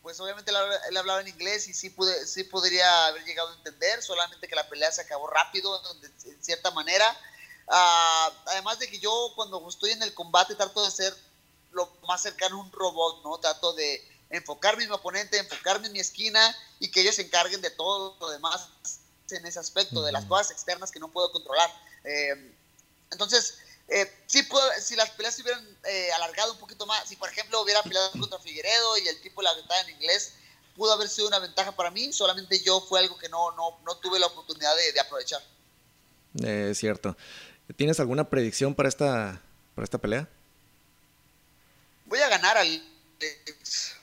pues 0.05 0.21
obviamente 0.21 0.53
él, 0.53 0.97
hablaba 0.97 1.21
en 1.21 1.27
inglés 1.27 1.67
y 1.67 1.75
sí, 1.75 1.91
pude, 1.91 2.25
sí 2.27 2.45
podría 2.45 3.09
haber 3.09 3.25
llegado 3.25 3.49
a 3.49 3.55
entender, 3.55 4.01
solamente 4.01 4.47
que 4.47 4.55
la 4.55 4.69
pelea 4.69 4.93
se 4.93 5.01
acabó 5.01 5.27
rápido, 5.27 5.83
en 6.25 6.45
cierta 6.45 6.71
manera, 6.71 7.19
Ah, 7.69 8.31
además 8.47 8.79
de 8.79 8.89
que 8.89 8.99
yo 8.99 9.33
cuando 9.35 9.67
estoy 9.69 9.93
en 9.93 10.03
el 10.03 10.13
combate 10.13 10.55
trato 10.55 10.85
de 10.85 10.91
ser 10.91 11.15
lo 11.73 11.91
más 12.07 12.23
cercano 12.23 12.57
a 12.57 12.61
un 12.61 12.73
robot, 12.73 13.23
¿no? 13.25 13.39
Trato 13.39 13.73
de 13.73 14.07
enfocarme 14.31 14.85
en 14.85 14.91
mi 14.91 14.95
oponente, 14.95 15.39
enfocarme 15.39 15.87
en 15.87 15.93
mi 15.93 16.01
esquina 16.01 16.57
y 16.79 16.91
que 16.91 17.01
ellos 17.01 17.15
se 17.15 17.23
encarguen 17.23 17.61
de 17.61 17.71
todo 17.71 18.17
lo 18.21 18.31
demás 18.31 18.69
en 19.31 19.47
ese 19.47 19.59
aspecto, 19.59 20.03
de 20.03 20.13
las 20.13 20.27
cosas 20.27 20.51
externas 20.51 20.91
que 20.91 21.01
no 21.01 21.09
puedo 21.09 21.33
controlar. 21.33 21.71
Eh, 22.05 22.55
entonces, 23.11 23.59
eh, 23.89 24.11
sí 24.27 24.43
si 24.81 24.97
las 24.97 25.11
peleas 25.11 25.35
se 25.35 25.43
hubieran 25.43 25.65
eh, 25.85 26.13
alargado 26.13 26.53
un 26.53 26.59
poquito 26.59 26.87
más, 26.87 27.09
si 27.09 27.17
por 27.17 27.29
ejemplo 27.29 27.61
hubiera 27.63 27.83
peleado 27.83 28.11
contra 28.19 28.39
Figueredo 28.39 28.99
y 28.99 29.09
el 29.09 29.21
tipo 29.21 29.43
la 29.43 29.55
ventaja 29.55 29.83
en 29.83 29.91
inglés, 29.91 30.35
pudo 30.75 30.93
haber 30.93 31.09
sido 31.09 31.29
una 31.29 31.39
ventaja 31.39 31.73
para 31.73 31.91
mí, 31.91 32.13
solamente 32.13 32.61
yo 32.63 32.81
fue 32.81 33.01
algo 33.01 33.17
que 33.19 33.29
no, 33.29 33.53
no, 33.53 33.79
no 33.85 33.97
tuve 33.99 34.19
la 34.19 34.27
oportunidad 34.27 34.75
de, 34.77 34.93
de 34.93 35.01
aprovechar. 35.01 35.43
Es 36.43 36.79
cierto. 36.79 37.17
¿Tienes 37.77 38.01
alguna 38.01 38.29
predicción 38.29 38.75
para 38.75 38.89
esta, 38.89 39.41
para 39.75 39.85
esta 39.85 39.99
pelea? 39.99 40.29
Voy 42.07 42.21
a 42.21 42.29
ganar 42.29 42.59
al. 42.59 42.91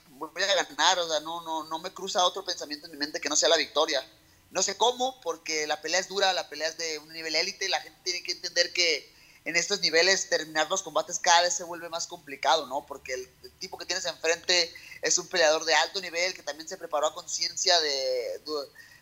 Voy 0.09 0.43
a 0.43 0.55
ganar, 0.55 1.00
o 1.00 1.09
sea, 1.09 1.19
no, 1.19 1.41
no, 1.41 1.63
no 1.63 1.79
me 1.79 1.91
cruza 1.91 2.23
otro 2.25 2.45
pensamiento 2.45 2.85
en 2.85 2.93
mi 2.93 2.97
mente 2.97 3.19
que 3.19 3.29
no 3.29 3.35
sea 3.35 3.50
la 3.50 3.57
victoria. 3.57 4.03
No 4.51 4.61
sé 4.61 4.77
cómo, 4.77 5.19
porque 5.21 5.65
la 5.67 5.81
pelea 5.81 6.00
es 6.00 6.07
dura, 6.07 6.33
la 6.33 6.50
pelea 6.50 6.67
es 6.67 6.77
de 6.77 7.00
un 7.00 7.11
nivel 7.11 7.35
élite, 7.35 7.69
la 7.69 7.81
gente 7.81 8.00
tiene 8.03 8.23
que 8.23 8.33
entender 8.33 8.71
que 8.73 9.11
en 9.45 9.55
estos 9.55 9.81
niveles 9.81 10.29
terminar 10.29 10.69
los 10.69 10.83
combates 10.83 11.19
cada 11.19 11.41
vez 11.41 11.53
se 11.53 11.63
vuelve 11.63 11.89
más 11.89 12.07
complicado, 12.07 12.67
¿no? 12.67 12.86
Porque 12.86 13.13
el, 13.13 13.29
tipo 13.60 13.77
que 13.77 13.86
tienes 13.86 14.05
enfrente 14.05 14.74
es 15.01 15.17
un 15.17 15.27
peleador 15.27 15.65
de 15.65 15.74
alto 15.75 16.01
nivel 16.01 16.33
que 16.33 16.43
también 16.43 16.67
se 16.67 16.77
preparó 16.77 17.07
a 17.07 17.13
conciencia 17.13 17.79
de, 17.79 18.41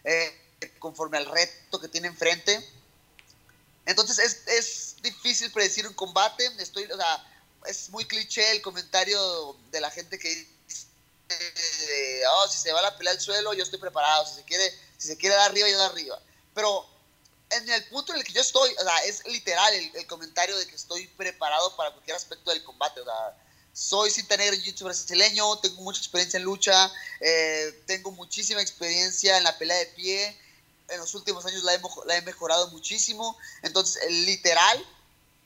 eh, 0.04 0.42
conforme 0.80 1.18
al 1.18 1.26
reto 1.26 1.80
que 1.80 1.88
tiene 1.88 2.08
enfrente 2.08 2.62
entonces 3.90 4.20
es, 4.20 4.48
es 4.48 4.96
difícil 5.02 5.52
predecir 5.52 5.88
un 5.88 5.96
combate. 5.96 6.46
Estoy, 6.60 6.84
o 6.84 6.96
sea, 6.96 7.26
es 7.66 7.90
muy 7.90 8.06
cliché 8.06 8.52
el 8.52 8.62
comentario 8.62 9.58
de 9.72 9.82
la 9.82 9.90
gente 9.90 10.20
que 10.20 10.30
dice, 10.30 12.22
oh, 12.32 12.48
si 12.48 12.60
se 12.60 12.72
va 12.72 12.84
la 12.84 12.96
pelea 12.96 13.14
al 13.14 13.20
suelo, 13.20 13.52
yo 13.56 13.64
estoy 13.64 13.80
preparado. 13.80 14.28
Si 14.28 14.36
se 14.36 14.44
quiere, 14.44 14.72
si 15.00 15.08
se 15.08 15.18
quiere 15.18 15.36
dar 15.36 15.50
arriba, 15.50 15.68
yo 15.68 15.80
dar 15.80 15.90
arriba. 15.90 16.22
Pero 16.54 16.88
en 17.52 17.70
el 17.70 17.84
punto 17.86 18.14
en 18.14 18.20
el 18.20 18.26
que 18.26 18.34
yo 18.34 18.42
estoy, 18.42 18.72
o 18.80 18.84
sea, 18.84 18.98
es 19.06 19.26
literal 19.28 19.74
el, 19.74 20.08
comentario 20.08 20.58
de 20.58 20.68
que 20.68 20.76
estoy 20.76 21.08
preparado 21.08 21.76
para 21.76 21.92
cualquier 21.92 22.16
aspecto 22.16 22.52
del 22.52 22.64
combate. 22.64 23.02
O 23.02 23.06
sea, 23.06 23.38
soy 23.74 24.12
cinta 24.12 24.38
negra 24.38 24.56
en 24.56 24.62
jiu 24.62 24.74
brasileño, 24.86 25.58
tengo 25.60 25.82
mucha 25.82 26.00
experiencia 26.00 26.38
en 26.38 26.44
lucha, 26.44 26.92
eh, 27.22 27.84
tengo 27.88 28.12
muchísima 28.12 28.62
experiencia 28.62 29.38
en 29.38 29.44
la 29.44 29.58
pelea 29.58 29.78
de 29.78 29.86
pie 29.88 30.38
en 30.92 31.00
los 31.00 31.14
últimos 31.16 31.46
años 31.46 31.64
la 31.64 31.76
he, 31.76 31.82
la 32.06 32.18
he 32.18 32.22
mejorado 32.22 32.70
muchísimo. 32.70 33.38
Entonces, 33.62 34.02
literal, 34.12 34.86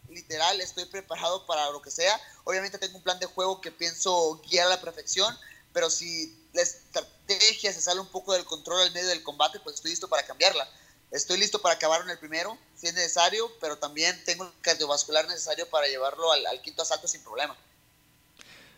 literal, 0.10 0.60
estoy 0.62 0.86
preparado 0.86 1.46
para 1.46 1.70
lo 1.72 1.82
que 1.82 1.92
sea. 1.92 2.20
Obviamente 2.44 2.78
tengo 2.78 2.98
un 2.98 3.04
plan 3.04 3.20
de 3.20 3.26
juego 3.26 3.62
que 3.62 3.72
pienso 3.72 4.42
guiar 4.50 4.68
a 4.68 4.72
la 4.72 4.82
perfección, 4.82 5.38
pero 5.74 5.90
si 5.90 6.36
la 6.54 6.62
estrategia 6.62 7.74
se 7.74 7.82
sale 7.82 8.00
un 8.00 8.08
poco 8.08 8.34
del 8.34 8.46
control 8.46 8.82
al 8.82 8.92
medio 8.92 9.08
del 9.08 9.24
combate, 9.24 9.60
pues 9.60 9.76
estoy 9.76 9.92
listo 9.92 10.08
para 10.08 10.26
cambiarla. 10.26 10.70
Estoy 11.14 11.38
listo 11.38 11.62
para 11.62 11.76
acabar 11.76 12.02
en 12.02 12.10
el 12.10 12.18
primero, 12.18 12.58
si 12.76 12.88
es 12.88 12.96
necesario, 12.96 13.52
pero 13.62 13.78
también 13.78 14.20
tengo 14.26 14.46
el 14.46 14.52
cardiovascular 14.62 15.28
necesario 15.28 15.70
para 15.70 15.88
llevarlo 15.88 16.32
al, 16.32 16.44
al 16.48 16.60
quinto 16.60 16.82
asalto 16.82 17.08
sin 17.08 17.22
problema. 17.22 17.56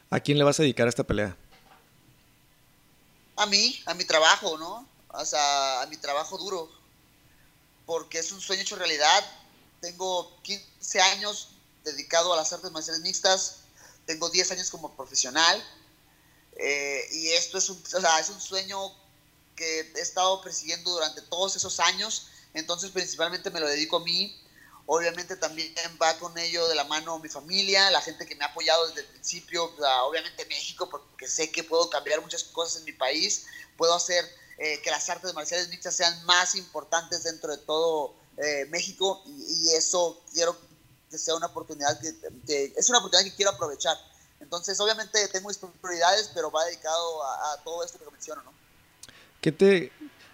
¿A 0.10 0.20
quién 0.20 0.38
le 0.38 0.44
vas 0.44 0.60
a 0.60 0.64
dedicar 0.64 0.86
esta 0.86 1.06
pelea? 1.06 1.38
A 3.38 3.46
mí, 3.46 3.82
a 3.86 3.94
mi 3.94 4.04
trabajo, 4.04 4.58
¿no? 4.58 4.86
O 5.08 5.26
sea, 5.26 5.82
a 5.82 5.86
mi 5.86 5.96
trabajo 5.96 6.38
duro. 6.38 6.70
Porque 7.86 8.20
es 8.20 8.30
un 8.34 8.42
sueño 8.42 8.64
hecho 8.64 8.76
realidad. 8.76 9.24
Tengo 9.80 10.36
15 10.42 11.02
años 11.02 11.52
dedicado 11.86 12.34
a 12.34 12.36
las 12.36 12.52
artes 12.52 12.70
marciales 12.72 13.02
mixtas. 13.02 13.60
Tengo 14.06 14.30
10 14.30 14.52
años 14.52 14.70
como 14.70 14.94
profesional. 14.94 15.64
Eh, 16.58 17.08
y 17.14 17.30
esto 17.30 17.58
es 17.60 17.70
un, 17.70 17.82
o 17.82 18.02
sea, 18.02 18.20
es 18.20 18.30
un 18.30 18.42
sueño 18.42 18.92
que 19.56 19.92
he 19.96 20.02
estado 20.02 20.42
persiguiendo 20.42 20.92
durante 20.92 21.22
todos 21.22 21.56
esos 21.56 21.80
años, 21.80 22.28
entonces 22.54 22.92
principalmente 22.92 23.50
me 23.50 23.60
lo 23.60 23.68
dedico 23.68 23.98
a 23.98 24.04
mí. 24.04 24.42
Obviamente 24.88 25.36
también 25.36 25.74
va 26.00 26.16
con 26.20 26.38
ello 26.38 26.68
de 26.68 26.76
la 26.76 26.84
mano 26.84 27.18
mi 27.18 27.28
familia, 27.30 27.90
la 27.90 28.02
gente 28.02 28.26
que 28.28 28.36
me 28.36 28.46
ha 28.46 28.50
apoyado 28.50 28.88
desde 28.88 29.02
el 29.02 29.08
principio, 29.08 29.74
obviamente 30.04 30.46
México, 30.46 30.88
porque 30.90 31.28
sé 31.28 31.52
que 31.52 31.64
puedo 31.64 31.90
cambiar 31.90 32.22
muchas 32.22 32.44
cosas 32.44 32.78
en 32.80 32.86
mi 32.86 32.92
país, 32.92 33.46
puedo 33.78 33.96
hacer 33.96 34.24
eh, 34.60 34.80
que 34.84 34.92
las 34.92 35.10
artes 35.10 35.34
marciales 35.34 35.70
mixtas 35.70 35.96
sean 35.96 36.24
más 36.26 36.54
importantes 36.54 37.24
dentro 37.24 37.52
de 37.52 37.58
todo 37.64 38.14
eh, 38.38 38.66
México 38.70 39.24
y, 39.26 39.70
eso 39.72 40.22
quiero 40.32 40.56
que 41.10 41.18
sea 41.18 41.36
una 41.36 41.48
oportunidad 41.48 42.00
que, 42.00 42.74
es 42.76 42.90
una 42.90 43.00
oportunidad 43.00 43.30
que 43.30 43.36
quiero 43.36 43.52
aprovechar. 43.52 43.98
Entonces, 44.40 44.80
obviamente 44.80 45.28
tengo 45.30 45.48
mis 45.48 45.58
prioridades, 45.58 46.30
pero 46.34 46.52
va 46.52 46.64
dedicado 46.66 47.24
a, 47.24 47.54
a 47.54 47.64
todo 47.64 47.84
esto 47.84 47.98
que 47.98 48.12
menciono, 48.12 48.44
¿no? 48.44 48.55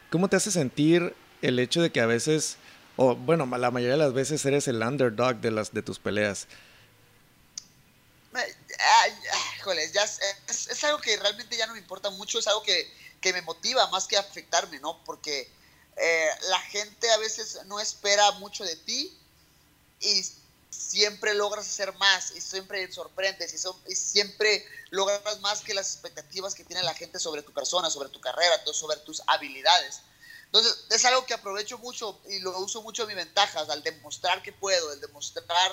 ¿Cómo 0.09 0.29
te 0.29 0.35
hace 0.35 0.51
sentir 0.51 1.15
el 1.41 1.59
hecho 1.59 1.81
de 1.81 1.91
que 1.91 2.01
a 2.01 2.05
veces, 2.05 2.57
o 2.97 3.15
bueno, 3.15 3.45
la 3.57 3.71
mayoría 3.71 3.97
de 3.97 4.03
las 4.03 4.13
veces 4.13 4.45
eres 4.45 4.67
el 4.67 4.81
underdog 4.81 5.37
de, 5.37 5.51
las, 5.51 5.73
de 5.73 5.81
tus 5.81 5.99
peleas? 5.99 6.47
Es, 10.47 10.83
algo 10.83 10.99
que 10.99 11.17
realmente 11.17 11.57
ya 11.57 11.67
no 11.67 11.73
me 11.73 11.79
importa 11.79 12.09
mucho, 12.11 12.39
es 12.39 12.47
algo 12.47 12.63
que, 12.63 12.91
que 13.19 13.33
me 13.33 13.41
motiva 13.41 13.87
más 13.87 14.07
que 14.07 14.17
afectarme, 14.17 14.79
¿no? 14.79 15.03
Porque 15.03 15.49
eh, 15.97 16.29
la 16.49 16.59
gente 16.59 17.09
a 17.11 17.17
veces 17.17 17.59
no 17.65 17.79
espera 17.79 18.31
mucho 18.33 18.63
de 18.63 18.75
ti 18.75 19.17
y 19.99 20.23
siempre 20.91 21.33
logras 21.33 21.65
hacer 21.67 21.93
más 21.93 22.31
y 22.35 22.41
siempre 22.41 22.91
sorprendes 22.91 23.53
y, 23.53 23.95
siempre 23.95 24.65
logras 24.89 25.39
más 25.39 25.61
que 25.61 25.73
las 25.73 25.93
expectativas 25.93 26.53
que 26.53 26.65
tiene 26.65 26.83
la 26.83 26.93
gente 26.93 27.17
sobre 27.17 27.43
tu 27.43 27.53
persona, 27.53 27.89
sobre 27.89 28.09
tu 28.09 28.19
carrera, 28.19 28.61
sobre 28.73 28.97
tus 28.97 29.21
habilidades. 29.27 30.01
Entonces, 30.45 30.85
es 30.89 31.05
algo 31.05 31.25
que 31.25 31.33
aprovecho 31.33 31.77
mucho 31.77 32.19
y 32.29 32.39
lo 32.39 32.57
uso 32.59 32.81
mucho 32.81 33.03
a 33.03 33.05
mi 33.05 33.13
ventaja, 33.13 33.61
al 33.61 33.81
demostrar 33.83 34.43
que 34.43 34.51
puedo, 34.51 34.91
el 34.91 34.99
demostrar 34.99 35.71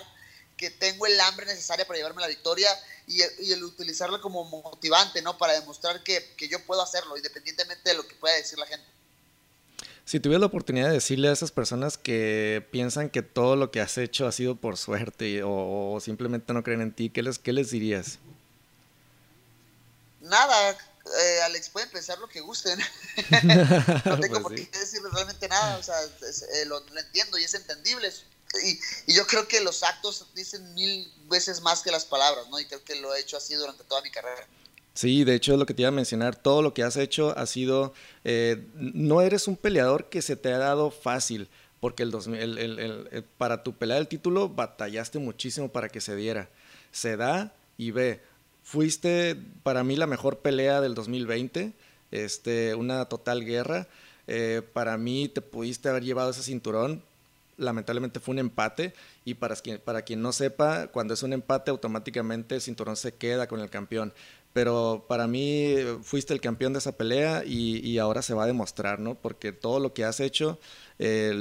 que 0.57 0.71
tengo 0.71 1.07
el 1.07 1.19
hambre 1.21 1.47
necesaria 1.47 1.87
para 1.87 1.97
llevarme 1.97 2.21
la 2.21 2.29
victoria 2.29 2.71
y, 3.09 3.21
y 3.41 3.53
el 3.53 3.65
utilizarlo 3.65 4.21
como 4.21 4.45
motivante, 4.45 5.21
¿no? 5.21 5.37
Para 5.37 5.55
demostrar 5.55 6.05
que, 6.05 6.35
que 6.37 6.49
yo 6.49 6.65
puedo 6.65 6.81
hacerlo, 6.81 7.17
independientemente 7.17 7.91
de 7.91 7.97
lo 7.97 8.07
que 8.07 8.15
pueda 8.15 8.37
decir 8.37 8.59
la 8.59 8.67
gente. 8.67 8.98
Si 10.09 10.21
tuvieras 10.21 10.41
la 10.41 10.47
oportunidad 10.47 10.87
de 10.87 10.95
decirle 10.95 11.29
a 11.29 11.33
esas 11.33 11.53
personas 11.53 11.99
que 11.99 12.67
piensan 12.71 13.11
que 13.11 13.21
todo 13.21 13.57
lo 13.57 13.71
que 13.71 13.83
has 13.83 13.99
hecho 13.99 14.27
ha 14.27 14.33
sido 14.33 14.57
por 14.57 14.79
suerte 14.79 15.43
o, 15.45 15.99
simplemente 16.03 16.55
no 16.55 16.63
creen 16.63 16.81
en 16.81 16.95
ti, 16.95 17.11
¿qué 17.11 17.23
les, 17.23 17.39
qué 17.39 17.53
les 17.53 17.71
dirías? 17.71 18.19
Nada, 20.23 20.71
eh, 20.71 21.43
Alex, 21.45 21.69
pueden 21.69 21.91
pensar 21.91 22.19
lo 22.21 22.27
que 22.27 22.41
gusten. 22.41 22.79
no 24.07 24.19
tengo 24.19 24.41
pues 24.41 24.43
por 24.45 24.55
qué 24.55 24.79
decirles 24.79 25.13
realmente 25.13 25.47
nada, 25.47 25.77
o 25.77 25.83
sea, 25.83 26.03
eh, 26.03 26.65
lo, 26.65 26.83
entiendo 26.97 27.37
y 27.37 27.45
es 27.45 27.53
entendible. 27.53 28.11
Y, 28.65 28.81
y, 29.09 29.15
yo 29.15 29.27
creo 29.27 29.47
que 29.47 29.61
los 29.61 29.83
actos 29.83 30.25
dicen 30.35 30.73
mil 30.73 31.13
veces 31.29 31.61
más 31.61 31.83
que 31.83 31.91
las 31.91 32.07
palabras, 32.07 32.49
¿no? 32.49 32.59
Y 32.59 32.65
creo 32.65 32.83
que 32.83 32.95
lo 32.95 33.15
he 33.15 33.21
hecho 33.21 33.37
así 33.37 33.53
durante 33.57 33.85
toda 33.85 34.01
mi 34.01 34.11
carrera. 34.11 34.47
Sí, 34.99 35.23
de 35.23 35.37
hecho 35.37 35.53
es 35.53 35.61
lo 35.61 35.65
que 35.65 35.75
te 35.75 35.83
iba 35.83 35.91
a 35.91 35.93
mencionar, 35.93 36.35
todo 36.35 36.61
lo 36.61 36.75
que 36.75 36.83
has 36.83 36.97
hecho 36.97 37.33
ha 37.39 37.47
sido, 37.47 37.95
eh, 38.25 38.67
no 38.75 39.21
eres 39.21 39.47
un 39.47 39.55
peleador 39.55 40.09
que 40.09 40.23
se 40.23 40.35
te 40.35 40.53
ha 40.53 40.59
dado 40.59 40.91
fácil, 40.91 41.47
porque 41.79 42.03
el, 42.03 43.25
para 43.39 43.63
tu 43.63 43.75
pelea 43.75 43.95
del 43.95 44.09
título 44.09 44.49
batallaste 44.49 45.21
muchísimo 45.21 45.69
para 45.69 45.89
que 45.89 46.01
se 46.01 46.17
diera. 46.17 46.49
Se 46.91 47.17
da 47.17 47.53
y 47.77 47.93
ve, 47.93 48.21
fuiste 48.65 49.37
para 49.63 49.85
mí 49.85 49.95
la 49.95 50.09
mejor 50.09 50.39
pelea 50.39 50.81
del 50.81 50.97
2020, 50.97 51.75
este, 52.11 52.75
una 52.75 53.05
total 53.05 53.45
guerra. 53.45 53.87
Eh, 54.27 54.63
para 54.73 54.99
mí 54.99 55.29
te 55.29 55.43
pudiste 55.43 55.89
haber 55.89 56.03
llevado 56.03 56.31
ese 56.31 56.43
cinturón, 56.43 57.05
lamentablemente 57.59 58.21
fue 58.21 58.33
un 58.33 58.39
empate 58.39 58.95
y 59.25 59.35
para 59.35 59.55
quien, 59.57 59.79
para 59.79 60.03
quien 60.03 60.23
no 60.23 60.33
sepa, 60.33 60.87
cuando 60.87 61.13
es 61.15 61.23
un 61.23 61.33
empate 61.33 61.71
automáticamente 61.71 62.55
el 62.55 62.63
cinturón 62.63 62.97
se 62.97 63.15
queda 63.15 63.47
con 63.47 63.61
el 63.61 63.69
campeón 63.69 64.15
pero 64.59 65.05
para 65.07 65.29
mí 65.29 65.77
fuiste 66.03 66.35
el 66.35 66.41
campeón 66.41 66.73
de 66.73 66.81
esa 66.81 66.91
pelea 66.91 67.45
y, 67.47 67.97
ahora 67.99 68.23
se 68.23 68.35
va 68.35 68.43
a 68.43 68.49
demostrar, 68.49 68.99
¿no? 68.99 69.15
Porque 69.15 69.53
todo 69.53 69.79
lo 69.79 69.95
que 69.95 70.05
has 70.05 70.19
hecho, 70.19 70.59
eh, 70.99 71.33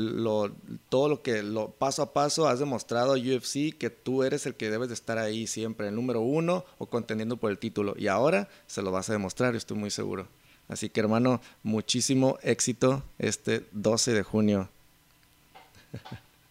todo 0.89 1.09
lo 1.09 1.23
que 1.23 1.41
lo, 1.41 1.71
paso 1.71 2.03
a 2.03 2.13
paso 2.13 2.47
has 2.47 2.59
demostrado 2.59 3.13
a 3.13 3.17
UFC 3.17 3.75
que 3.75 3.89
tú 3.89 4.21
eres 4.21 4.45
el 4.45 4.53
que 4.53 4.69
debes 4.69 4.89
de 4.89 4.93
estar 4.93 5.17
ahí 5.17 5.47
siempre, 5.47 5.87
el 5.87 5.95
número 5.95 6.21
uno 6.21 6.63
o 6.77 6.85
contendiendo 6.85 7.37
por 7.37 7.49
el 7.49 7.57
título. 7.57 7.95
Y 7.97 8.07
ahora 8.07 8.49
se 8.67 8.83
lo 8.83 8.91
vas 8.91 9.09
a 9.09 9.13
demostrar, 9.13 9.55
estoy 9.55 9.77
muy 9.77 9.89
seguro. 9.89 10.27
Así 10.67 10.87
que 10.87 10.99
hermano, 10.99 11.41
muchísimo 11.63 12.37
éxito 12.43 13.01
este 13.17 13.65
12 13.71 14.13
de 14.13 14.21
junio. 14.21 14.69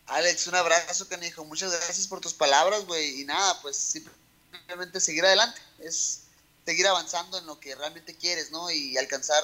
Alex, 0.07 0.49
un 0.49 0.57
abrazo, 0.57 1.07
canijo. 1.07 1.45
Muchas 1.45 1.71
gracias 1.71 2.09
por 2.09 2.21
tus 2.21 2.35
palabras, 2.35 2.85
güey. 2.87 3.21
Y 3.21 3.25
nada, 3.25 3.57
pues 3.63 3.77
simplemente 3.77 4.99
seguir 4.99 5.25
adelante. 5.25 5.61
Es 5.79 6.26
seguir 6.67 6.87
avanzando 6.89 7.39
en 7.39 7.47
lo 7.47 7.59
que 7.61 7.75
realmente 7.77 8.17
quieres, 8.17 8.51
¿no? 8.51 8.69
Y 8.71 8.99
alcanzar 8.99 9.43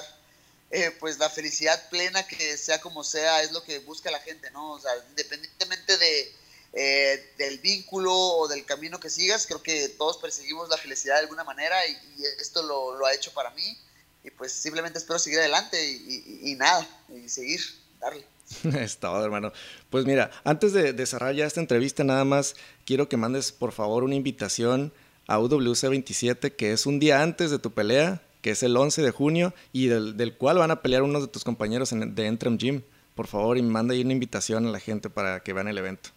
eh, 0.69 0.91
pues 0.99 1.17
la 1.17 1.29
felicidad 1.29 1.89
plena 1.89 2.27
que 2.27 2.57
sea 2.57 2.81
como 2.81 3.03
sea, 3.03 3.41
es 3.41 3.53
lo 3.53 3.63
que 3.63 3.79
busca 3.79 4.11
la 4.11 4.19
gente, 4.19 4.51
¿no? 4.51 4.73
O 4.73 4.79
sea, 4.79 4.91
independientemente 5.09 5.97
de, 5.97 6.35
eh, 6.73 7.33
del 7.37 7.59
vínculo 7.59 8.13
o 8.13 8.47
del 8.49 8.65
camino 8.65 8.99
que 8.99 9.09
sigas, 9.09 9.47
creo 9.47 9.63
que 9.63 9.87
todos 9.89 10.17
perseguimos 10.17 10.67
la 10.67 10.77
felicidad 10.77 11.15
de 11.15 11.21
alguna 11.21 11.45
manera 11.45 11.77
y, 11.87 11.95
esto 12.41 12.61
lo, 12.61 13.05
ha 13.05 13.13
hecho 13.13 13.31
para 13.33 13.51
mí 13.51 13.77
y 14.23 14.29
pues 14.31 14.51
simplemente 14.51 14.99
espero 14.99 15.17
seguir 15.17 15.39
adelante 15.39 15.81
y, 15.81 16.55
nada, 16.55 16.85
y 17.09 17.29
seguir, 17.29 17.61
darle. 17.99 18.25
Es 18.81 18.97
todo, 18.97 19.23
hermano. 19.23 19.53
Pues 19.89 20.05
mira, 20.05 20.29
antes 20.43 20.73
de, 20.73 20.91
de 20.91 21.05
cerrar 21.05 21.33
ya 21.33 21.45
esta 21.45 21.61
entrevista, 21.61 22.03
nada 22.03 22.25
más 22.25 22.55
quiero 22.85 23.07
que 23.07 23.15
mandes 23.15 23.53
por 23.53 23.71
favor 23.71 24.03
una 24.03 24.15
invitación 24.15 24.91
a 25.27 25.39
UWC 25.39 25.89
27, 25.89 26.53
que 26.55 26.73
es 26.73 26.85
un 26.85 26.99
día 26.99 27.21
antes 27.21 27.51
de 27.51 27.59
tu 27.59 27.71
pelea, 27.71 28.21
que 28.41 28.51
es 28.51 28.63
el 28.63 28.75
11 28.75 29.01
de 29.01 29.11
junio, 29.11 29.53
y 29.71 29.87
del, 29.87 30.35
cual 30.37 30.57
van 30.57 30.71
a 30.71 30.81
pelear 30.81 31.03
unos 31.03 31.21
de 31.21 31.27
tus 31.27 31.43
compañeros 31.43 31.91
en, 31.91 32.13
de 32.13 32.27
Entram 32.27 32.57
Gym. 32.57 32.83
Por 33.15 33.27
favor, 33.27 33.57
y 33.57 33.61
manda 33.61 33.93
ahí 33.93 34.01
una 34.01 34.13
invitación 34.13 34.67
a 34.67 34.71
la 34.71 34.79
gente 34.79 35.09
para 35.09 35.41
que 35.41 35.53
vean 35.53 35.67
el 35.67 35.77
evento. 35.77 36.09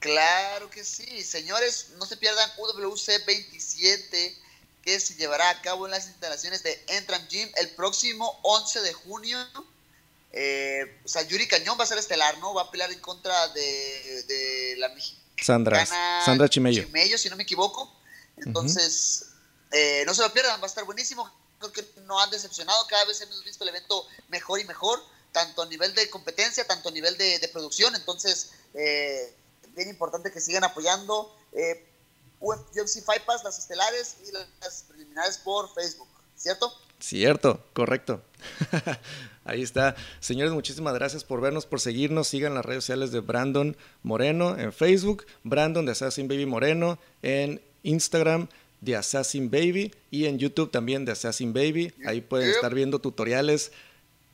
Claro 0.00 0.70
que 0.70 0.82
sí, 0.82 1.22
señores, 1.22 1.92
no 1.98 2.06
se 2.06 2.16
pierdan 2.16 2.50
UWC 2.58 3.26
27 3.26 4.36
que 4.82 4.98
se 4.98 5.14
llevará 5.14 5.50
a 5.50 5.60
cabo 5.60 5.86
en 5.86 5.92
las 5.92 6.06
instalaciones 6.08 6.62
de 6.62 6.82
Entram 6.88 7.26
Gym 7.28 7.48
el 7.56 7.70
próximo 7.70 8.40
11 8.42 8.80
de 8.80 8.92
junio. 8.94 9.38
Eh, 10.32 11.00
o 11.04 11.08
sea, 11.08 11.22
Yuri 11.22 11.46
Cañón 11.48 11.78
va 11.78 11.84
a 11.84 11.86
ser 11.86 11.98
estelar, 11.98 12.38
¿no? 12.38 12.54
Va 12.54 12.62
a 12.62 12.70
pelear 12.70 12.90
en 12.90 13.00
contra 13.00 13.48
de, 13.48 14.22
de 14.26 14.74
la 14.78 14.88
mexicana 14.90 15.19
Sandra, 15.40 15.86
Sandra 16.24 16.48
Chimello. 16.48 16.84
Chimello, 16.84 17.18
si 17.18 17.28
no 17.28 17.36
me 17.36 17.42
equivoco. 17.42 17.92
Entonces, 18.36 19.26
eh, 19.70 20.02
no 20.06 20.14
se 20.14 20.22
lo 20.22 20.32
pierdan, 20.32 20.60
va 20.60 20.64
a 20.64 20.66
estar 20.66 20.84
buenísimo. 20.84 21.30
Creo 21.58 21.72
que 21.72 21.86
no 22.06 22.20
han 22.20 22.30
decepcionado, 22.30 22.86
cada 22.88 23.04
vez 23.04 23.20
hemos 23.20 23.44
visto 23.44 23.64
el 23.64 23.70
evento 23.70 24.06
mejor 24.28 24.60
y 24.60 24.64
mejor, 24.64 25.02
tanto 25.32 25.62
a 25.62 25.66
nivel 25.66 25.94
de 25.94 26.08
competencia, 26.08 26.66
tanto 26.66 26.88
a 26.88 26.92
nivel 26.92 27.16
de, 27.18 27.48
producción. 27.52 27.94
Entonces, 27.94 28.52
eh, 28.74 29.36
bien 29.74 29.88
importante 29.88 30.32
que 30.32 30.40
sigan 30.40 30.64
apoyando 30.64 31.36
eh, 31.52 31.86
UFC 32.40 33.04
Fight 33.04 33.24
Pass, 33.24 33.44
las 33.44 33.58
estelares 33.58 34.16
y 34.26 34.32
las 34.32 34.84
preliminares 34.88 35.38
por 35.38 35.72
Facebook, 35.74 36.08
¿cierto? 36.36 36.72
Cierto, 36.98 37.64
correcto. 37.74 38.22
Ahí 39.44 39.62
está. 39.62 39.96
Señores, 40.20 40.52
muchísimas 40.52 40.94
gracias 40.94 41.24
por 41.24 41.40
vernos, 41.40 41.66
por 41.66 41.80
seguirnos. 41.80 42.28
Sigan 42.28 42.54
las 42.54 42.64
redes 42.64 42.84
sociales 42.84 43.10
de 43.10 43.20
Brandon 43.20 43.76
Moreno 44.02 44.58
en 44.58 44.72
Facebook, 44.72 45.26
Brandon 45.44 45.86
de 45.86 45.92
Assassin 45.92 46.28
Baby 46.28 46.46
Moreno 46.46 46.98
en 47.22 47.62
Instagram 47.82 48.48
de 48.80 48.96
Assassin 48.96 49.50
Baby 49.50 49.94
y 50.10 50.26
en 50.26 50.38
YouTube 50.38 50.70
también 50.70 51.04
de 51.04 51.12
Assassin 51.12 51.52
Baby. 51.52 51.94
Ahí 52.06 52.20
pueden 52.20 52.50
estar 52.50 52.74
viendo 52.74 52.98
tutoriales 52.98 53.72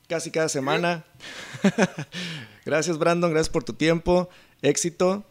casi 0.07 0.31
cada 0.31 0.49
semana. 0.49 1.05
gracias 2.65 2.97
Brandon, 2.97 3.31
gracias 3.31 3.51
por 3.51 3.63
tu 3.63 3.73
tiempo. 3.73 4.29
Éxito. 4.61 5.23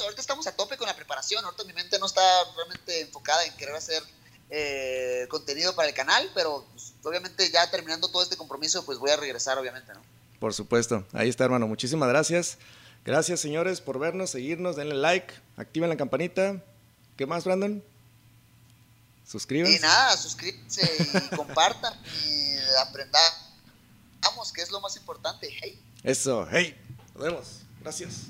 Ahorita 0.00 0.20
estamos 0.20 0.46
a 0.46 0.54
tope 0.54 0.76
con 0.76 0.86
la 0.86 0.94
preparación. 0.94 1.44
Ahorita 1.44 1.64
mi 1.64 1.72
mente 1.72 1.98
no 1.98 2.06
está 2.06 2.22
realmente 2.56 3.00
enfocada 3.00 3.44
en 3.44 3.56
querer 3.56 3.74
hacer 3.74 4.02
eh, 4.50 5.26
contenido 5.28 5.74
para 5.74 5.88
el 5.88 5.94
canal, 5.94 6.30
pero 6.34 6.66
pues, 6.72 6.94
obviamente 7.02 7.50
ya 7.50 7.70
terminando 7.70 8.08
todo 8.08 8.22
este 8.22 8.36
compromiso, 8.36 8.84
pues 8.84 8.98
voy 8.98 9.10
a 9.10 9.16
regresar, 9.16 9.58
obviamente, 9.58 9.92
¿no? 9.92 10.00
Por 10.40 10.54
supuesto, 10.54 11.04
ahí 11.12 11.28
está, 11.28 11.44
hermano. 11.44 11.66
Muchísimas 11.66 12.08
gracias. 12.08 12.58
Gracias, 13.04 13.40
señores, 13.40 13.80
por 13.80 13.98
vernos, 13.98 14.30
seguirnos, 14.30 14.76
denle 14.76 14.94
like, 14.94 15.34
activen 15.56 15.88
la 15.88 15.96
campanita. 15.96 16.62
¿Qué 17.16 17.26
más, 17.26 17.44
Brandon? 17.44 17.82
Suscríbanse. 19.26 19.76
Y 19.76 19.80
nada, 19.80 20.16
suscríbanse 20.16 20.90
y 21.00 21.28
compartan 21.36 21.94
y 22.24 22.54
aprendamos, 22.86 24.52
que 24.54 24.62
es 24.62 24.70
lo 24.70 24.80
más 24.80 24.96
importante. 24.96 25.48
Hey. 25.60 25.82
Eso, 26.02 26.46
hey. 26.50 26.76
Nos 27.14 27.22
vemos. 27.24 27.46
Gracias. 27.80 28.28